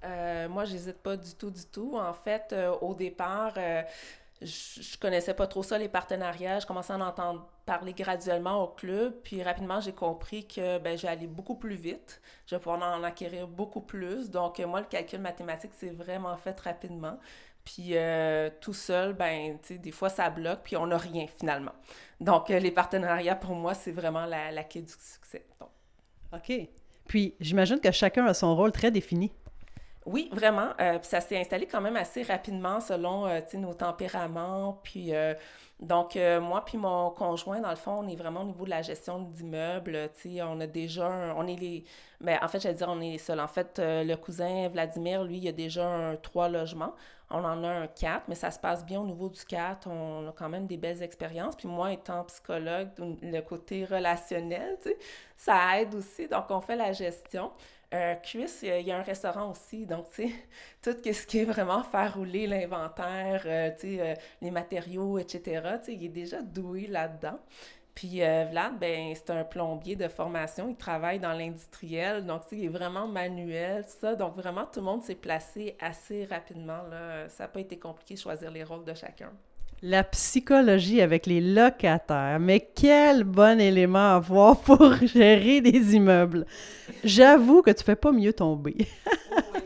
Euh, 0.02 0.49
moi, 0.49 0.64
j'hésite 0.64 0.99
pas 0.99 1.16
du 1.16 1.32
tout, 1.37 1.52
du 1.52 1.64
tout. 1.66 1.97
En 1.97 2.12
fait, 2.12 2.52
euh, 2.52 2.73
au 2.80 2.94
départ, 2.94 3.54
euh, 3.56 3.82
je, 4.42 4.99
connaissais 4.99 5.35
pas 5.35 5.47
trop 5.47 5.62
ça, 5.62 5.78
les 5.78 5.88
partenariats. 5.88 6.58
Je 6.58 6.66
commençais 6.66 6.92
à 6.94 6.97
en 6.97 7.00
entendre 7.00 7.47
parler 7.64 7.92
graduellement 7.92 8.64
au 8.64 8.66
club. 8.66 9.20
Puis 9.23 9.40
rapidement, 9.40 9.80
j'ai 9.80 9.92
compris 9.92 10.49
que 10.49 10.78
ben, 10.78 10.99
j'allais 10.99 11.28
beaucoup 11.28 11.54
plus 11.54 11.76
vite. 11.76 12.20
Je 12.47 12.56
vais 12.56 12.61
pouvoir 12.61 12.82
en 12.99 13.04
acquérir 13.04 13.47
beaucoup 13.47 13.82
plus. 13.82 14.30
Donc, 14.30 14.58
moi, 14.58 14.80
le 14.80 14.87
calcul 14.87 15.20
mathématique, 15.20 15.70
c'est 15.78 15.90
vraiment 15.90 16.37
fait 16.38 16.58
rapidement. 16.58 17.20
Puis 17.68 17.98
euh, 17.98 18.48
tout 18.62 18.72
seul, 18.72 19.12
ben, 19.12 19.58
tu 19.60 19.75
sais, 19.75 19.78
des 19.78 19.90
fois, 19.90 20.08
ça 20.08 20.30
bloque, 20.30 20.60
puis 20.64 20.75
on 20.78 20.87
n'a 20.87 20.96
rien 20.96 21.26
finalement. 21.26 21.75
Donc, 22.18 22.50
euh, 22.50 22.58
les 22.58 22.70
partenariats, 22.70 23.37
pour 23.37 23.54
moi, 23.54 23.75
c'est 23.75 23.92
vraiment 23.92 24.25
la, 24.25 24.50
la, 24.50 24.64
clé 24.64 24.80
du 24.80 24.90
succès. 24.90 25.44
OK. 26.32 26.50
Puis, 27.06 27.34
j'imagine 27.40 27.78
que 27.78 27.90
chacun 27.92 28.25
a 28.25 28.32
son 28.32 28.56
rôle 28.56 28.72
très 28.72 28.90
défini. 28.90 29.30
Oui, 30.08 30.30
vraiment. 30.32 30.70
Euh, 30.80 30.98
puis 30.98 31.06
ça 31.06 31.20
s'est 31.20 31.38
installé 31.38 31.66
quand 31.66 31.82
même 31.82 31.96
assez 31.96 32.22
rapidement 32.22 32.80
selon 32.80 33.26
euh, 33.26 33.40
nos 33.54 33.75
tempéraments. 33.75 34.80
Puis 34.82 35.14
euh, 35.14 35.34
donc, 35.80 36.16
moi 36.40 36.64
puis 36.64 36.78
mon 36.78 37.10
conjoint, 37.10 37.60
dans 37.60 37.68
le 37.68 37.76
fond, 37.76 37.98
on 38.02 38.08
est 38.08 38.16
vraiment 38.16 38.40
au 38.40 38.46
niveau 38.46 38.64
de 38.64 38.70
la 38.70 38.80
gestion 38.80 39.20
d'immeubles. 39.20 40.08
On 40.40 40.60
a 40.60 40.66
déjà, 40.66 41.34
on 41.37 41.46
est 41.46 41.56
les, 41.56 41.84
mais 42.22 42.38
ben, 42.38 42.44
en 42.44 42.48
fait, 42.48 42.60
j'allais 42.60 42.76
dire, 42.76 42.88
on 42.88 43.02
est 43.02 43.18
seul. 43.18 43.38
En 43.38 43.48
fait, 43.48 43.78
le 43.78 44.14
cousin 44.16 44.68
Vladimir, 44.68 45.25
lui, 45.25 45.38
il 45.38 45.48
a 45.48 45.52
déjà 45.52 45.87
un 45.87 46.16
trois 46.16 46.48
logements. 46.48 46.94
On 47.30 47.44
en 47.44 47.62
a 47.62 47.68
un 47.68 47.87
quatre, 47.87 48.25
mais 48.28 48.35
ça 48.35 48.50
se 48.50 48.58
passe 48.58 48.85
bien 48.85 49.00
au 49.00 49.04
niveau 49.04 49.28
du 49.28 49.44
quatre. 49.44 49.88
On 49.88 50.28
a 50.28 50.32
quand 50.32 50.49
même 50.49 50.66
des 50.66 50.76
belles 50.78 51.02
expériences. 51.02 51.56
Puis 51.56 51.68
moi, 51.68 51.92
étant 51.92 52.25
psychologue, 52.25 52.88
le 52.99 53.40
côté 53.40 53.85
relationnel, 53.85 54.78
ça 55.37 55.80
aide 55.80 55.94
aussi. 55.94 56.26
Donc, 56.28 56.47
on 56.50 56.61
fait 56.61 56.76
la 56.76 56.92
gestion. 56.92 57.52
Euh, 57.94 58.14
Cuisse, 58.16 58.61
il 58.62 58.87
y 58.87 58.92
a 58.92 58.99
un 58.99 59.02
restaurant 59.02 59.50
aussi, 59.50 59.87
donc, 59.87 60.11
tu 60.12 60.26
tout 60.82 60.94
ce 61.02 61.26
qui 61.26 61.38
est 61.38 61.44
vraiment 61.44 61.82
faire 61.82 62.14
rouler 62.16 62.47
l'inventaire, 62.47 63.42
euh, 63.47 63.70
tu 63.80 63.97
sais, 63.97 64.00
euh, 64.00 64.14
les 64.42 64.50
matériaux, 64.50 65.18
etc., 65.18 65.62
tu 65.78 65.87
sais, 65.87 65.94
il 65.94 66.04
est 66.04 66.08
déjà 66.11 66.42
doué 66.42 66.87
là-dedans. 66.87 67.38
Puis 67.99 68.23
euh, 68.23 68.45
Vlad, 68.49 68.78
ben, 68.78 69.12
c'est 69.12 69.31
un 69.31 69.43
plombier 69.43 69.97
de 69.97 70.07
formation, 70.07 70.69
il 70.69 70.76
travaille 70.76 71.19
dans 71.19 71.33
l'industriel, 71.33 72.25
donc, 72.25 72.43
il 72.52 72.67
est 72.67 72.69
vraiment 72.69 73.09
manuel, 73.09 73.85
ça. 73.88 74.14
Donc, 74.14 74.37
vraiment, 74.37 74.67
tout 74.73 74.78
le 74.78 74.87
monde 74.87 75.02
s'est 75.02 75.17
placé 75.17 75.75
assez 75.81 76.25
rapidement. 76.26 76.78
Ça 77.26 77.43
n'a 77.43 77.49
pas 77.49 77.59
été 77.59 77.76
compliqué 77.76 78.14
de 78.14 78.21
choisir 78.21 78.52
les 78.52 78.62
rôles 78.62 78.85
de 78.85 78.95
chacun. 78.95 79.33
La 79.83 80.05
psychologie 80.05 81.00
avec 81.00 81.26
les 81.26 81.40
locataires. 81.40 82.38
Mais 82.38 82.61
quel 82.73 83.25
bon 83.25 83.59
élément 83.59 84.12
à 84.12 84.14
avoir 84.14 84.57
pour 84.61 84.95
gérer 85.05 85.61
des 85.61 85.97
immeubles. 85.97 86.47
J'avoue 87.02 87.62
que 87.62 87.73
tu 87.73 87.83
fais 87.83 87.97
pas 87.97 88.12
mieux 88.12 88.33
tomber. 88.33 88.76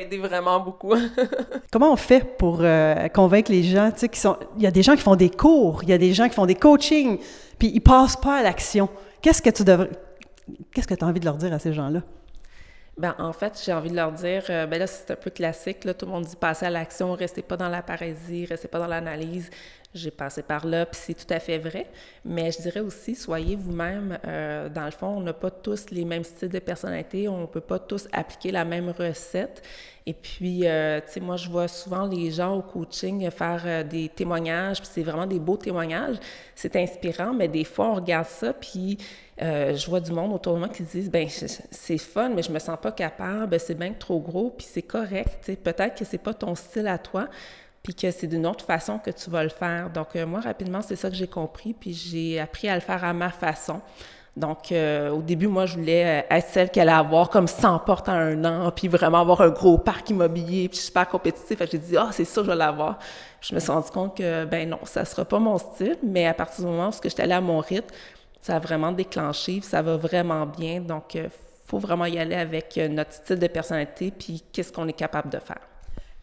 aider 0.00 0.18
vraiment 0.18 0.60
beaucoup. 0.60 0.94
Comment 1.72 1.92
on 1.92 1.96
fait 1.96 2.36
pour 2.36 2.58
euh, 2.60 3.08
convaincre 3.08 3.50
les 3.50 3.62
gens, 3.62 3.90
tu 3.92 4.00
sais, 4.00 4.08
qui 4.08 4.20
sont... 4.20 4.36
Il 4.56 4.62
y 4.62 4.66
a 4.66 4.70
des 4.70 4.82
gens 4.82 4.94
qui 4.94 5.02
font 5.02 5.16
des 5.16 5.30
cours, 5.30 5.82
il 5.82 5.90
y 5.90 5.92
a 5.92 5.98
des 5.98 6.12
gens 6.12 6.28
qui 6.28 6.34
font 6.34 6.46
des 6.46 6.54
coachings, 6.54 7.18
puis 7.58 7.70
ils 7.74 7.80
passent 7.80 8.16
pas 8.16 8.38
à 8.38 8.42
l'action. 8.42 8.88
Qu'est-ce 9.22 9.42
que 9.42 9.50
tu 9.50 9.64
devrais... 9.64 9.90
Qu'est-ce 10.72 10.86
que 10.86 10.94
tu 10.94 11.04
as 11.04 11.06
envie 11.06 11.20
de 11.20 11.24
leur 11.24 11.36
dire 11.36 11.52
à 11.52 11.58
ces 11.58 11.72
gens-là? 11.72 12.00
Ben, 12.96 13.14
en 13.18 13.32
fait, 13.32 13.60
j'ai 13.64 13.72
envie 13.72 13.90
de 13.90 13.96
leur 13.96 14.12
dire, 14.12 14.44
euh, 14.50 14.66
ben 14.66 14.78
là, 14.78 14.86
c'est 14.86 15.10
un 15.10 15.16
peu 15.16 15.30
classique, 15.30 15.84
là, 15.84 15.94
tout 15.94 16.06
le 16.06 16.12
monde 16.12 16.24
dit 16.24 16.36
passer 16.36 16.66
à 16.66 16.70
l'action, 16.70 17.12
restez 17.14 17.42
pas 17.42 17.56
dans 17.56 17.68
la 17.68 17.82
parésie, 17.82 18.46
restez 18.46 18.68
pas 18.68 18.78
dans 18.78 18.86
l'analyse. 18.86 19.50
J'ai 19.94 20.10
passé 20.10 20.42
par 20.42 20.66
là, 20.66 20.86
puis 20.86 21.00
c'est 21.00 21.14
tout 21.14 21.32
à 21.32 21.38
fait 21.38 21.58
vrai. 21.58 21.86
Mais 22.24 22.50
je 22.50 22.60
dirais 22.60 22.80
aussi, 22.80 23.14
soyez 23.14 23.56
vous-même. 23.56 24.18
Euh, 24.26 24.68
dans 24.68 24.84
le 24.84 24.90
fond, 24.90 25.06
on 25.06 25.20
n'a 25.20 25.32
pas 25.32 25.50
tous 25.50 25.90
les 25.90 26.04
mêmes 26.04 26.24
styles 26.24 26.48
de 26.48 26.58
personnalité, 26.58 27.28
on 27.28 27.42
ne 27.42 27.46
peut 27.46 27.60
pas 27.60 27.78
tous 27.78 28.08
appliquer 28.12 28.50
la 28.50 28.64
même 28.64 28.90
recette. 28.90 29.62
Et 30.06 30.12
puis, 30.12 30.66
euh, 30.66 31.00
tu 31.00 31.12
sais, 31.12 31.20
moi, 31.20 31.36
je 31.36 31.48
vois 31.48 31.68
souvent 31.68 32.06
les 32.06 32.30
gens 32.30 32.56
au 32.56 32.62
coaching 32.62 33.30
faire 33.30 33.84
des 33.84 34.10
témoignages, 34.10 34.80
puis 34.80 34.88
c'est 34.92 35.02
vraiment 35.02 35.26
des 35.26 35.38
beaux 35.38 35.56
témoignages. 35.56 36.16
C'est 36.54 36.76
inspirant, 36.76 37.32
mais 37.32 37.48
des 37.48 37.64
fois, 37.64 37.92
on 37.92 37.94
regarde 37.94 38.26
ça, 38.26 38.52
puis 38.52 38.98
euh, 39.42 39.74
je 39.74 39.90
vois 39.90 40.00
du 40.00 40.12
monde 40.12 40.32
autour 40.32 40.54
de 40.54 40.58
moi 40.60 40.68
qui 40.68 40.84
disent 40.84 41.10
ben 41.10 41.28
c'est 41.28 41.98
fun, 41.98 42.28
mais 42.28 42.42
je 42.42 42.52
me 42.52 42.58
sens 42.60 42.78
pas 42.80 42.92
capable, 42.92 43.58
c'est 43.58 43.74
bien 43.74 43.92
trop 43.92 44.20
gros, 44.20 44.50
puis 44.50 44.66
c'est 44.68 44.82
correct. 44.82 45.50
Peut-être 45.62 45.98
que 45.98 46.04
c'est 46.04 46.18
pas 46.18 46.34
ton 46.34 46.54
style 46.54 46.86
à 46.86 46.98
toi, 46.98 47.28
puis 47.84 47.94
que 47.94 48.10
c'est 48.10 48.26
d'une 48.26 48.46
autre 48.46 48.64
façon 48.64 48.98
que 48.98 49.10
tu 49.10 49.30
vas 49.30 49.44
le 49.44 49.50
faire. 49.50 49.90
Donc, 49.90 50.16
euh, 50.16 50.26
moi, 50.26 50.40
rapidement, 50.40 50.80
c'est 50.80 50.96
ça 50.96 51.10
que 51.10 51.14
j'ai 51.14 51.28
compris, 51.28 51.74
puis 51.74 51.92
j'ai 51.92 52.40
appris 52.40 52.66
à 52.68 52.74
le 52.74 52.80
faire 52.80 53.04
à 53.04 53.12
ma 53.12 53.28
façon. 53.28 53.80
Donc, 54.36 54.72
euh, 54.72 55.10
au 55.10 55.20
début, 55.22 55.46
moi, 55.46 55.66
je 55.66 55.76
voulais 55.76 56.26
être 56.28 56.48
celle 56.48 56.70
qui 56.70 56.80
allait 56.80 56.90
avoir 56.90 57.28
comme 57.28 57.46
100 57.46 57.80
portes 57.80 58.08
en 58.08 58.14
un 58.14 58.44
an, 58.44 58.72
puis 58.72 58.88
vraiment 58.88 59.20
avoir 59.20 59.42
un 59.42 59.50
gros 59.50 59.78
parc 59.78 60.10
immobilier, 60.10 60.68
puis 60.68 60.78
super 60.78 61.06
compétitif. 61.08 61.58
J'ai 61.70 61.78
dit, 61.78 61.96
ah, 61.96 62.08
c'est 62.10 62.24
ça, 62.24 62.42
je 62.42 62.48
vais 62.48 62.56
l'avoir. 62.56 62.98
Je 63.42 63.54
me 63.54 63.60
suis 63.60 63.70
rendu 63.70 63.90
compte 63.90 64.16
que, 64.16 64.46
ben 64.46 64.68
non, 64.68 64.80
ça 64.84 65.04
sera 65.04 65.26
pas 65.26 65.38
mon 65.38 65.58
style, 65.58 65.98
mais 66.02 66.26
à 66.26 66.34
partir 66.34 66.64
du 66.64 66.70
moment 66.70 66.88
où 66.88 66.92
j'étais 67.02 67.22
allée 67.22 67.34
à 67.34 67.40
mon 67.42 67.60
rythme, 67.60 67.94
ça 68.40 68.56
a 68.56 68.58
vraiment 68.58 68.92
déclenché, 68.92 69.60
ça 69.60 69.82
va 69.82 69.98
vraiment 69.98 70.46
bien. 70.46 70.80
Donc, 70.80 71.14
il 71.14 71.20
euh, 71.20 71.28
faut 71.66 71.78
vraiment 71.78 72.06
y 72.06 72.18
aller 72.18 72.34
avec 72.34 72.78
euh, 72.78 72.88
notre 72.88 73.12
style 73.12 73.38
de 73.38 73.46
personnalité, 73.46 74.10
puis 74.10 74.42
qu'est-ce 74.52 74.72
qu'on 74.72 74.88
est 74.88 74.94
capable 74.94 75.28
de 75.28 75.38
faire. 75.38 75.60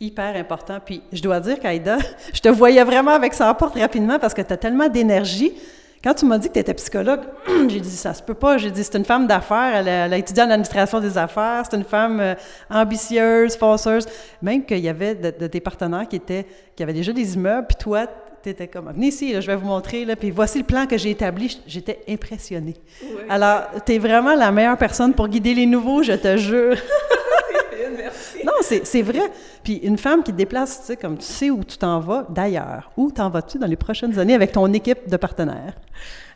Hyper 0.02 0.36
important. 0.36 0.80
Puis, 0.84 1.04
je 1.14 1.22
dois 1.22 1.40
dire 1.40 1.60
qu'Aïda, 1.60 2.00
je 2.34 2.42
te 2.42 2.50
voyais 2.50 2.84
vraiment 2.84 3.12
avec 3.12 3.36
ça 3.36 3.54
porte 3.54 3.78
rapidement 3.78 4.18
parce 4.18 4.34
que 4.34 4.42
tu 4.42 4.52
as 4.52 4.58
tellement 4.58 4.90
d'énergie. 4.90 5.54
Quand 6.04 6.16
tu 6.16 6.26
m'as 6.26 6.40
dit 6.40 6.48
que 6.48 6.54
tu 6.54 6.60
étais 6.60 6.74
psychologue, 6.74 7.22
j'ai 7.68 7.80
dit 7.80 7.92
ça 7.92 8.16
se 8.16 8.24
peut 8.24 8.34
pas. 8.34 8.58
J'ai 8.58 8.72
dit 8.72 8.84
c'est 8.84 8.98
une 8.98 9.06
femme 9.06 9.28
d'affaires, 9.28 9.76
elle, 9.76 10.12
a 10.12 10.18
étudié 10.18 10.42
en 10.42 10.50
administration 10.50 11.00
des 11.00 11.20
affaires, 11.20 11.64
c'est 11.70 11.78
une 11.78 11.84
femme 11.84 12.20
euh, 12.20 12.34
ambitieuse, 12.72 13.56
fonceuse. 13.56 14.08
Même 14.42 14.66
qu'il 14.66 14.80
y 14.80 14.90
avait 14.90 15.14
de, 15.14 15.32
de, 15.40 15.46
tes 15.46 15.60
partenaires 15.60 16.08
qui 16.08 16.16
étaient 16.16 16.48
qui 16.76 16.82
avaient 16.82 16.94
déjà 16.94 17.14
des 17.14 17.36
immeubles, 17.36 17.68
puis 17.68 17.78
toi, 17.78 18.08
tu 18.42 18.50
étais 18.50 18.68
comme, 18.68 18.92
venez 18.92 19.10
ici, 19.10 19.40
je 19.40 19.46
vais 19.46 19.56
vous 19.56 19.68
montrer, 19.68 20.04
là, 20.04 20.16
puis 20.16 20.32
voici 20.32 20.58
le 20.58 20.64
plan 20.64 20.88
que 20.88 20.98
j'ai 20.98 21.12
établi. 21.12 21.62
J'étais 21.68 22.00
impressionnée. 22.10 22.74
Alors, 23.30 23.66
tu 23.86 23.94
es 23.94 24.00
vraiment 24.00 24.34
la 24.34 24.52
meilleure 24.52 24.80
personne 24.80 25.14
pour 25.14 25.28
guider 25.28 25.54
les 25.54 25.68
nouveaux, 25.68 26.02
je 26.02 26.14
te 26.14 26.38
jure. 26.38 26.76
Merci. 27.98 28.21
C'est 28.62 29.02
vrai. 29.02 29.32
Puis 29.64 29.76
une 29.78 29.98
femme 29.98 30.24
qui 30.24 30.32
te 30.32 30.38
déplace, 30.38 30.82
tu 30.82 30.86
sais, 30.88 30.98
comme 30.98 31.18
tu 31.18 31.26
sais 31.26 31.50
où 31.50 31.64
tu 31.64 31.78
t'en 31.78 32.00
vas 32.00 32.26
d'ailleurs. 32.30 32.92
Où 32.98 33.12
t'en 33.12 33.30
vas-tu 33.30 33.58
dans 33.58 33.68
les 33.68 33.76
prochaines 33.76 34.18
années 34.20 34.34
avec 34.36 34.52
ton 34.52 34.72
équipe 34.74 35.10
de 35.10 35.18
partenaires? 35.18 35.74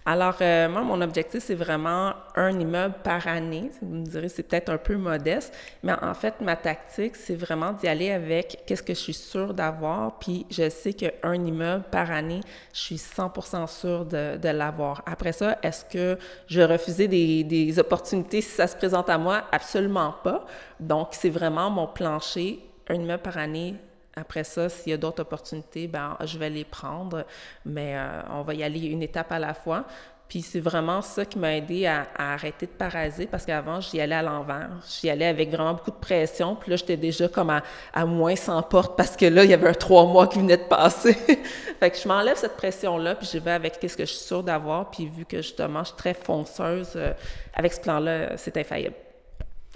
Alors, 0.07 0.35
euh, 0.41 0.69
moi, 0.69 0.83
mon 0.83 1.01
objectif, 1.01 1.41
c'est 1.43 1.55
vraiment 1.55 2.13
un 2.35 2.59
immeuble 2.59 2.93
par 3.03 3.27
année. 3.27 3.71
Vous 3.81 3.95
me 3.95 4.05
direz, 4.05 4.29
c'est 4.29 4.43
peut-être 4.43 4.69
un 4.69 4.77
peu 4.77 4.97
modeste, 4.97 5.51
mais 5.81 5.93
en 5.99 6.13
fait, 6.13 6.41
ma 6.41 6.55
tactique, 6.55 7.15
c'est 7.15 7.33
vraiment 7.33 7.71
d'y 7.73 7.87
aller 7.87 8.11
avec 8.11 8.59
qu'est-ce 8.67 8.83
que 8.83 8.93
je 8.93 8.99
suis 8.99 9.15
sûre 9.15 9.55
d'avoir, 9.55 10.19
puis 10.19 10.45
je 10.51 10.69
sais 10.69 10.93
qu'un 10.93 11.33
immeuble 11.33 11.85
par 11.89 12.11
année, 12.11 12.41
je 12.71 12.79
suis 12.79 12.97
100 12.99 13.67
sûre 13.67 14.05
de, 14.05 14.37
de 14.37 14.49
l'avoir. 14.49 15.01
Après 15.07 15.31
ça, 15.31 15.57
est-ce 15.63 15.83
que 15.85 16.19
je 16.45 16.61
refuser 16.61 17.07
des, 17.07 17.43
des 17.43 17.79
opportunités 17.79 18.41
si 18.41 18.51
ça 18.51 18.67
se 18.67 18.75
présente 18.75 19.09
à 19.09 19.17
moi? 19.17 19.45
Absolument 19.51 20.13
pas. 20.23 20.45
Donc, 20.79 21.09
c'est 21.13 21.31
vraiment 21.31 21.71
mon 21.71 21.87
plancher, 21.87 22.59
un 22.89 22.93
immeuble 22.93 23.23
par 23.23 23.39
année, 23.39 23.73
après 24.15 24.45
ça, 24.45 24.69
s'il 24.69 24.91
y 24.91 24.93
a 24.93 24.97
d'autres 24.97 25.21
opportunités, 25.21 25.87
ben, 25.87 26.17
je 26.23 26.37
vais 26.37 26.49
les 26.49 26.63
prendre, 26.63 27.25
mais 27.65 27.97
euh, 27.97 28.21
on 28.31 28.43
va 28.43 28.53
y 28.53 28.63
aller 28.63 28.85
une 28.87 29.03
étape 29.03 29.31
à 29.31 29.39
la 29.39 29.53
fois. 29.53 29.85
Puis 30.29 30.41
c'est 30.41 30.59
vraiment 30.59 31.01
ça 31.01 31.23
qui 31.23 31.37
m'a 31.37 31.55
aidé 31.55 31.85
à, 31.85 32.07
arrêter 32.17 32.65
de 32.65 32.71
paraser 32.71 33.27
parce 33.27 33.45
qu'avant, 33.45 33.79
j'y 33.79 34.01
allais 34.01 34.15
à 34.15 34.23
l'envers. 34.23 34.69
J'y 34.87 35.09
allais 35.09 35.27
avec 35.27 35.51
vraiment 35.51 35.73
beaucoup 35.73 35.91
de 35.91 35.97
pression. 35.97 36.55
Puis 36.55 36.71
là, 36.71 36.77
j'étais 36.77 36.97
déjà 36.97 37.27
comme 37.27 37.51
à, 37.93 38.05
moins 38.05 38.35
100 38.35 38.63
portes 38.63 38.97
parce 38.97 39.15
que 39.15 39.25
là, 39.25 39.43
il 39.43 39.51
y 39.51 39.53
avait 39.53 39.67
un 39.67 39.73
trois 39.73 40.05
mois 40.05 40.27
qui 40.27 40.39
venait 40.39 40.57
de 40.57 40.63
passer. 40.63 41.13
fait 41.79 41.91
que 41.91 41.97
je 41.97 42.07
m'enlève 42.07 42.37
cette 42.37 42.55
pression-là, 42.55 43.15
puis 43.15 43.29
je 43.31 43.37
vais 43.37 43.51
avec 43.51 43.75
ce 43.81 43.95
que 43.95 44.05
je 44.05 44.11
suis 44.11 44.25
sûre 44.25 44.43
d'avoir. 44.43 44.89
Puis 44.89 45.05
vu 45.07 45.25
que 45.25 45.37
justement, 45.37 45.81
je 45.81 45.89
suis 45.89 45.97
très 45.97 46.13
fonceuse, 46.13 46.93
euh, 46.95 47.13
avec 47.53 47.73
ce 47.73 47.81
plan-là, 47.81 48.37
c'est 48.37 48.57
infaillible. 48.57 48.95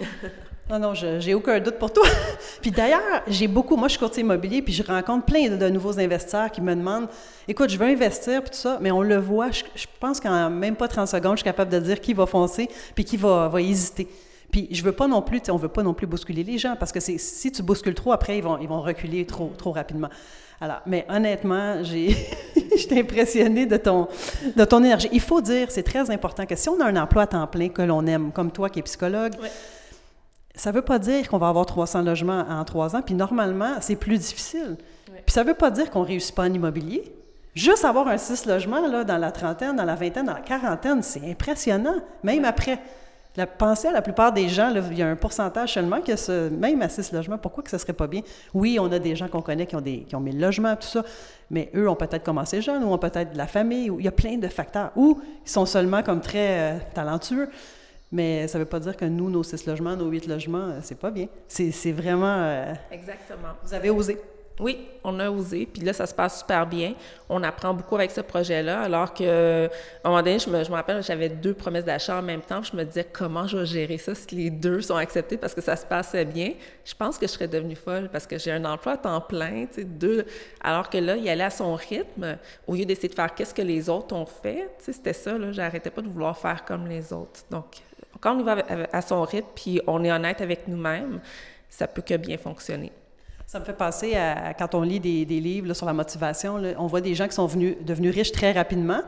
Non, 0.70 0.78
non, 0.78 0.94
j'ai 0.94 1.34
aucun 1.34 1.58
doute 1.58 1.78
pour 1.80 1.92
toi. 1.92 2.06
puis 2.62 2.70
d'ailleurs, 2.70 3.22
j'ai 3.26 3.48
beaucoup, 3.48 3.74
moi 3.74 3.88
je 3.88 3.92
suis 3.92 3.98
courtier 3.98 4.22
immobilier, 4.22 4.62
puis 4.62 4.72
je 4.72 4.84
rencontre 4.84 5.24
plein 5.24 5.48
de, 5.48 5.68
nouveaux 5.68 5.98
investisseurs 5.98 6.48
qui 6.48 6.60
me 6.60 6.72
demandent, 6.72 7.08
écoute, 7.48 7.70
je 7.70 7.76
veux 7.76 7.86
investir, 7.86 8.40
puis 8.40 8.50
tout 8.50 8.56
ça, 8.56 8.78
mais 8.80 8.92
on 8.92 9.02
le 9.02 9.16
voit, 9.16 9.50
je, 9.50 9.86
pense 9.98 10.20
qu'en 10.20 10.48
même 10.48 10.76
pas 10.76 10.86
30 10.86 11.08
secondes, 11.08 11.32
je 11.32 11.38
suis 11.38 11.44
capable 11.44 11.72
de 11.72 11.80
dire 11.80 12.00
qui 12.00 12.14
va 12.14 12.24
foncer, 12.24 12.68
puis 12.94 13.04
qui 13.04 13.16
va, 13.16 13.48
va 13.48 13.60
hésiter. 13.60 14.06
Puis 14.52 14.68
je 14.70 14.84
veux 14.84 14.92
pas 14.92 15.08
non 15.08 15.22
plus, 15.22 15.40
on 15.48 15.56
veut 15.56 15.68
pas 15.68 15.82
non 15.82 15.92
plus 15.92 16.06
bousculer 16.06 16.44
les 16.44 16.56
gens, 16.56 16.76
parce 16.78 16.92
que 16.92 17.00
si 17.00 17.50
tu 17.50 17.62
bouscules 17.64 17.94
trop, 17.96 18.12
après, 18.12 18.38
ils 18.38 18.44
vont, 18.44 18.58
ils 18.58 18.68
vont 18.68 18.80
reculer 18.80 19.26
trop, 19.26 19.52
trop 19.58 19.72
rapidement. 19.72 20.08
Alors, 20.60 20.82
mais 20.86 21.04
honnêtement, 21.08 21.82
j'ai, 21.82 22.14
j'étais 22.76 23.00
impressionnée 23.00 23.66
de 23.66 23.76
ton, 23.76 24.06
de 24.54 24.64
ton 24.64 24.84
énergie. 24.84 25.08
Il 25.10 25.20
faut 25.20 25.40
dire, 25.40 25.68
c'est 25.70 25.82
très 25.82 26.08
important 26.10 26.46
que 26.46 26.54
si 26.54 26.68
on 26.68 26.80
a 26.80 26.84
un 26.84 26.96
emploi 26.96 27.22
à 27.22 27.26
temps 27.26 27.46
plein 27.48 27.70
que 27.70 27.82
l'on 27.82 28.06
aime, 28.06 28.30
comme 28.30 28.52
toi 28.52 28.70
qui 28.70 28.78
es 28.78 28.82
psychologue, 28.82 29.32
ça 30.60 30.72
ne 30.72 30.74
veut 30.74 30.82
pas 30.82 30.98
dire 30.98 31.26
qu'on 31.26 31.38
va 31.38 31.48
avoir 31.48 31.64
300 31.64 32.02
logements 32.02 32.44
en 32.46 32.62
trois 32.64 32.94
ans, 32.94 33.00
puis 33.00 33.14
normalement, 33.14 33.76
c'est 33.80 33.96
plus 33.96 34.18
difficile. 34.18 34.76
Puis 35.06 35.32
ça 35.32 35.42
ne 35.42 35.48
veut 35.48 35.54
pas 35.54 35.70
dire 35.70 35.88
qu'on 35.88 36.02
ne 36.02 36.06
réussit 36.06 36.34
pas 36.34 36.42
en 36.42 36.52
immobilier. 36.52 37.02
Juste 37.54 37.82
avoir 37.86 38.06
un 38.08 38.18
6 38.18 38.44
logements 38.44 38.86
là, 38.86 39.02
dans 39.02 39.16
la 39.16 39.32
trentaine, 39.32 39.76
dans 39.76 39.86
la 39.86 39.94
vingtaine, 39.94 40.26
dans 40.26 40.34
la 40.34 40.40
quarantaine, 40.40 41.02
c'est 41.02 41.30
impressionnant, 41.30 41.96
même 42.22 42.44
après. 42.44 42.78
La, 43.36 43.46
pensez 43.46 43.88
à 43.88 43.92
la 43.92 44.02
plupart 44.02 44.32
des 44.32 44.50
gens, 44.50 44.70
il 44.90 44.98
y 44.98 45.02
a 45.02 45.08
un 45.08 45.16
pourcentage 45.16 45.72
seulement 45.72 46.02
que 46.02 46.14
ce, 46.14 46.50
même 46.50 46.82
à 46.82 46.90
6 46.90 47.12
logements, 47.12 47.38
pourquoi 47.38 47.62
que 47.62 47.70
ce 47.70 47.76
ne 47.76 47.80
serait 47.80 47.94
pas 47.94 48.06
bien? 48.06 48.20
Oui, 48.52 48.76
on 48.78 48.92
a 48.92 48.98
des 48.98 49.16
gens 49.16 49.28
qu'on 49.28 49.40
connaît 49.40 49.64
qui 49.64 49.76
ont, 49.76 49.80
des, 49.80 50.00
qui 50.00 50.14
ont 50.14 50.20
mis 50.20 50.32
le 50.32 50.40
logement, 50.40 50.76
tout 50.76 50.88
ça, 50.88 51.04
mais 51.50 51.70
eux 51.74 51.88
ont 51.88 51.96
peut-être 51.96 52.24
commencé 52.24 52.60
jeunes 52.60 52.84
ou 52.84 52.92
ont 52.92 52.98
peut-être 52.98 53.32
de 53.32 53.38
la 53.38 53.46
famille, 53.46 53.88
ou 53.88 53.98
il 53.98 54.04
y 54.04 54.08
a 54.08 54.12
plein 54.12 54.36
de 54.36 54.48
facteurs, 54.48 54.90
ou 54.94 55.22
ils 55.46 55.50
sont 55.50 55.64
seulement 55.64 56.02
comme 56.02 56.20
très 56.20 56.74
euh, 56.74 56.78
talentueux. 56.92 57.48
Mais 58.12 58.48
ça 58.48 58.58
ne 58.58 58.64
veut 58.64 58.68
pas 58.68 58.80
dire 58.80 58.96
que 58.96 59.04
nous, 59.04 59.30
nos 59.30 59.42
six 59.42 59.66
logements, 59.66 59.94
nos 59.96 60.08
huit 60.08 60.26
logements, 60.26 60.68
euh, 60.70 60.78
c'est 60.82 60.98
pas 60.98 61.10
bien. 61.10 61.28
C'est 61.46 61.92
vraiment. 61.92 62.26
Euh, 62.26 62.74
Exactement. 62.90 63.54
Vous 63.62 63.72
avez 63.72 63.90
osé. 63.90 64.18
Oui, 64.58 64.76
on 65.02 65.18
a 65.20 65.30
osé, 65.30 65.64
puis 65.64 65.80
là, 65.80 65.94
ça 65.94 66.04
se 66.04 66.14
passe 66.14 66.40
super 66.40 66.66
bien. 66.66 66.92
On 67.30 67.42
apprend 67.42 67.72
beaucoup 67.72 67.94
avec 67.94 68.10
ce 68.10 68.20
projet-là, 68.20 68.82
alors 68.82 69.14
que, 69.14 69.64
à 69.64 69.70
un 70.04 70.10
moment 70.10 70.22
donné, 70.22 70.38
je 70.38 70.50
me, 70.50 70.62
je 70.62 70.68
me 70.68 70.74
rappelle, 70.74 71.02
j'avais 71.02 71.30
deux 71.30 71.54
promesses 71.54 71.86
d'achat 71.86 72.18
en 72.18 72.22
même 72.22 72.42
temps, 72.42 72.60
puis 72.60 72.70
je 72.72 72.76
me 72.76 72.84
disais 72.84 73.06
comment 73.10 73.46
je 73.46 73.56
vais 73.56 73.64
gérer 73.64 73.96
ça 73.96 74.14
si 74.14 74.34
les 74.34 74.50
deux 74.50 74.82
sont 74.82 74.96
acceptés 74.96 75.38
parce 75.38 75.54
que 75.54 75.62
ça 75.62 75.76
se 75.76 75.86
passait 75.86 76.26
bien? 76.26 76.52
Je 76.84 76.94
pense 76.94 77.16
que 77.16 77.26
je 77.26 77.32
serais 77.32 77.48
devenue 77.48 77.74
folle 77.74 78.10
parce 78.12 78.26
que 78.26 78.36
j'ai 78.36 78.52
un 78.52 78.66
emploi 78.66 78.92
à 78.92 78.96
temps 78.98 79.20
plein, 79.22 79.64
tu 79.64 79.76
sais, 79.76 79.84
deux. 79.84 80.26
Alors 80.60 80.90
que 80.90 80.98
là, 80.98 81.16
il 81.16 81.26
allait 81.26 81.44
à 81.44 81.48
son 81.50 81.74
rythme, 81.74 82.36
au 82.66 82.74
lieu 82.74 82.84
d'essayer 82.84 83.08
de 83.08 83.14
faire 83.14 83.34
qu'est-ce 83.34 83.54
que 83.54 83.62
les 83.62 83.88
autres 83.88 84.14
ont 84.14 84.26
fait, 84.26 84.68
tu 84.78 84.84
sais, 84.84 84.92
c'était 84.92 85.14
ça, 85.14 85.38
là, 85.38 85.52
j'arrêtais 85.52 85.90
pas 85.90 86.02
de 86.02 86.08
vouloir 86.08 86.36
faire 86.36 86.66
comme 86.66 86.86
les 86.86 87.14
autres. 87.14 87.40
Donc, 87.50 87.64
quand 88.20 88.36
on 88.36 88.42
va 88.42 88.56
à 88.92 89.02
son 89.02 89.22
rythme, 89.22 89.48
puis 89.54 89.80
on 89.86 90.04
est 90.04 90.12
honnête 90.12 90.40
avec 90.40 90.68
nous-mêmes, 90.68 91.20
ça 91.68 91.86
peut 91.86 92.02
que 92.02 92.16
bien 92.16 92.36
fonctionner. 92.36 92.92
Ça 93.46 93.58
me 93.58 93.64
fait 93.64 93.76
penser 93.76 94.14
à 94.14 94.54
quand 94.54 94.74
on 94.74 94.82
lit 94.82 95.00
des, 95.00 95.24
livres 95.24 95.74
sur 95.74 95.86
la 95.86 95.92
motivation, 95.92 96.62
on 96.78 96.86
voit 96.86 97.00
des 97.00 97.14
gens 97.14 97.26
qui 97.26 97.34
sont 97.34 97.46
venus, 97.46 97.76
devenus 97.80 98.14
riches 98.14 98.32
très 98.32 98.52
rapidement. 98.52 99.00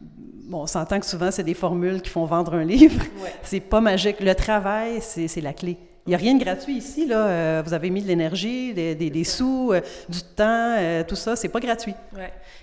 Bon, 0.00 0.62
on 0.62 0.66
s'entend 0.66 0.98
que 0.98 1.06
souvent, 1.06 1.30
c'est 1.30 1.44
des 1.44 1.54
formules 1.54 2.02
qui 2.02 2.10
font 2.10 2.24
vendre 2.24 2.54
un 2.54 2.64
livre. 2.64 3.00
C'est 3.42 3.60
pas 3.60 3.80
magique. 3.80 4.20
Le 4.20 4.34
travail, 4.34 5.00
c'est 5.00 5.40
la 5.40 5.52
clé. 5.52 5.78
Il 6.06 6.10
n'y 6.10 6.14
a 6.14 6.18
rien 6.18 6.34
de 6.34 6.42
gratuit 6.42 6.76
ici. 6.76 7.06
Là. 7.06 7.26
Euh, 7.26 7.62
vous 7.64 7.74
avez 7.74 7.90
mis 7.90 8.00
de 8.00 8.06
l'énergie, 8.06 8.72
des, 8.72 9.24
sous, 9.24 9.72
euh, 9.72 9.80
du 10.08 10.22
temps, 10.22 10.76
euh, 10.78 11.02
tout 11.02 11.16
ça. 11.16 11.34
C'est 11.34 11.48
pas 11.48 11.60
gratuit. 11.60 11.94
Oui. 12.14 12.22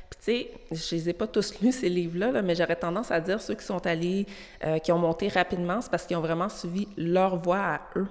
Puis, 0.09 0.19
tu 0.69 0.77
sais, 0.77 0.89
je 0.89 0.95
les 0.95 1.09
ai 1.09 1.13
pas 1.13 1.27
tous 1.27 1.59
lus, 1.59 1.73
ces 1.73 1.89
livres-là, 1.89 2.41
mais 2.41 2.55
j'aurais 2.55 2.75
tendance 2.75 3.11
à 3.11 3.19
dire 3.19 3.41
ceux 3.41 3.55
qui 3.55 3.65
sont 3.65 3.85
allés, 3.85 4.25
qui 4.83 4.91
ont 4.91 4.99
monté 4.99 5.27
rapidement, 5.27 5.81
c'est 5.81 5.89
parce 5.89 6.05
qu'ils 6.05 6.15
ont 6.15 6.21
vraiment 6.21 6.49
suivi 6.49 6.87
leur 6.97 7.41
voie 7.41 7.57
à 7.57 7.81
eux. 7.95 8.07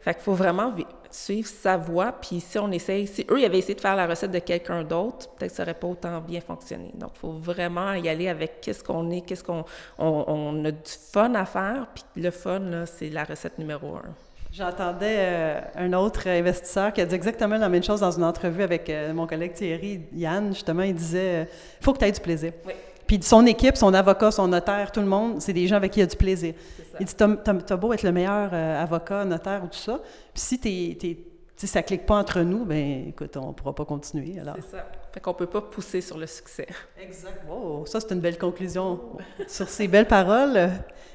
Fait 0.00 0.14
qu'il 0.14 0.22
faut 0.22 0.34
vraiment 0.34 0.72
suivre 1.10 1.48
sa 1.48 1.76
voie. 1.76 2.12
Puis 2.12 2.40
si 2.40 2.58
on 2.58 2.70
essaye, 2.70 3.06
si 3.06 3.26
eux, 3.30 3.40
ils 3.40 3.44
avaient 3.46 3.58
essayé 3.58 3.74
de 3.74 3.80
faire 3.80 3.96
la 3.96 4.06
recette 4.06 4.30
de 4.30 4.38
quelqu'un 4.38 4.84
d'autre, 4.84 5.30
peut-être 5.30 5.50
que 5.50 5.56
ça 5.56 5.62
n'aurait 5.62 5.78
pas 5.78 5.86
autant 5.86 6.20
bien 6.20 6.40
fonctionné. 6.40 6.90
Donc, 6.94 7.12
il 7.16 7.20
faut 7.20 7.32
vraiment 7.32 7.94
y 7.94 8.08
aller 8.08 8.28
avec 8.28 8.60
qu'est-ce 8.60 8.84
qu'on 8.84 9.10
est, 9.10 9.22
qu'est-ce 9.22 9.42
qu'on 9.42 9.64
on, 9.98 10.64
a 10.64 10.70
du 10.70 10.90
fun 11.12 11.34
à 11.34 11.46
faire. 11.46 11.86
Puis 11.94 12.22
le 12.22 12.30
fun, 12.30 12.58
là, 12.58 12.84
c'est 12.86 13.08
la 13.08 13.24
recette 13.24 13.58
numéro 13.58 13.96
un. 13.96 14.14
J'entendais 14.56 15.16
euh, 15.18 15.60
un 15.74 15.92
autre 15.94 16.28
investisseur 16.28 16.92
qui 16.92 17.00
a 17.00 17.06
dit 17.06 17.14
exactement 17.16 17.56
la 17.56 17.68
même 17.68 17.82
chose 17.82 17.98
dans 17.98 18.12
une 18.12 18.22
entrevue 18.22 18.62
avec 18.62 18.88
euh, 18.88 19.12
mon 19.12 19.26
collègue 19.26 19.52
Thierry 19.52 20.02
Yann. 20.12 20.54
Justement, 20.54 20.82
il 20.82 20.94
disait 20.94 21.40
il 21.40 21.42
euh, 21.42 21.80
faut 21.80 21.92
que 21.92 21.98
tu 21.98 22.04
aies 22.04 22.12
du 22.12 22.20
plaisir. 22.20 22.52
Oui. 22.64 22.72
Puis 23.04 23.20
son 23.22 23.44
équipe, 23.46 23.76
son 23.76 23.92
avocat, 23.92 24.30
son 24.30 24.46
notaire, 24.46 24.92
tout 24.92 25.00
le 25.00 25.06
monde, 25.06 25.40
c'est 25.40 25.52
des 25.52 25.66
gens 25.66 25.76
avec 25.76 25.90
qui 25.90 25.98
il 25.98 26.04
a 26.04 26.06
du 26.06 26.16
plaisir. 26.16 26.54
Il 27.00 27.06
dit 27.06 27.14
T'as 27.16 27.76
beau 27.76 27.92
être 27.92 28.04
le 28.04 28.12
meilleur 28.12 28.50
euh, 28.52 28.80
avocat, 28.80 29.24
notaire 29.24 29.62
ou 29.64 29.66
tout 29.66 29.78
ça, 29.78 30.00
puis 30.32 30.40
si 30.40 30.60
t'es, 30.60 30.96
t'es, 31.00 31.66
ça 31.66 31.80
ne 31.80 31.84
clique 31.84 32.06
pas 32.06 32.14
entre 32.14 32.40
nous, 32.40 32.64
ben 32.64 33.08
écoute, 33.08 33.36
on 33.36 33.48
ne 33.48 33.52
pourra 33.52 33.74
pas 33.74 33.84
continuer. 33.84 34.38
Alors. 34.38 34.54
C'est 34.56 34.76
ça. 34.76 34.86
Fait 35.12 35.20
qu'on 35.20 35.30
ne 35.30 35.36
peut 35.36 35.46
pas 35.46 35.62
pousser 35.62 36.00
sur 36.00 36.18
le 36.18 36.26
succès. 36.26 36.66
Exact. 37.00 37.42
Oh, 37.50 37.84
ça, 37.86 38.00
c'est 38.00 38.12
une 38.12 38.20
belle 38.20 38.38
conclusion. 38.38 39.00
sur 39.48 39.68
ces 39.68 39.88
belles 39.88 40.08
paroles, 40.08 40.70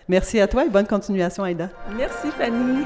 merci 0.09 0.39
à 0.41 0.47
toi 0.47 0.65
et 0.65 0.69
bonne 0.69 0.87
continuation, 0.87 1.43
Aïda. 1.43 1.69
Merci, 1.95 2.29
Fanny. 2.37 2.83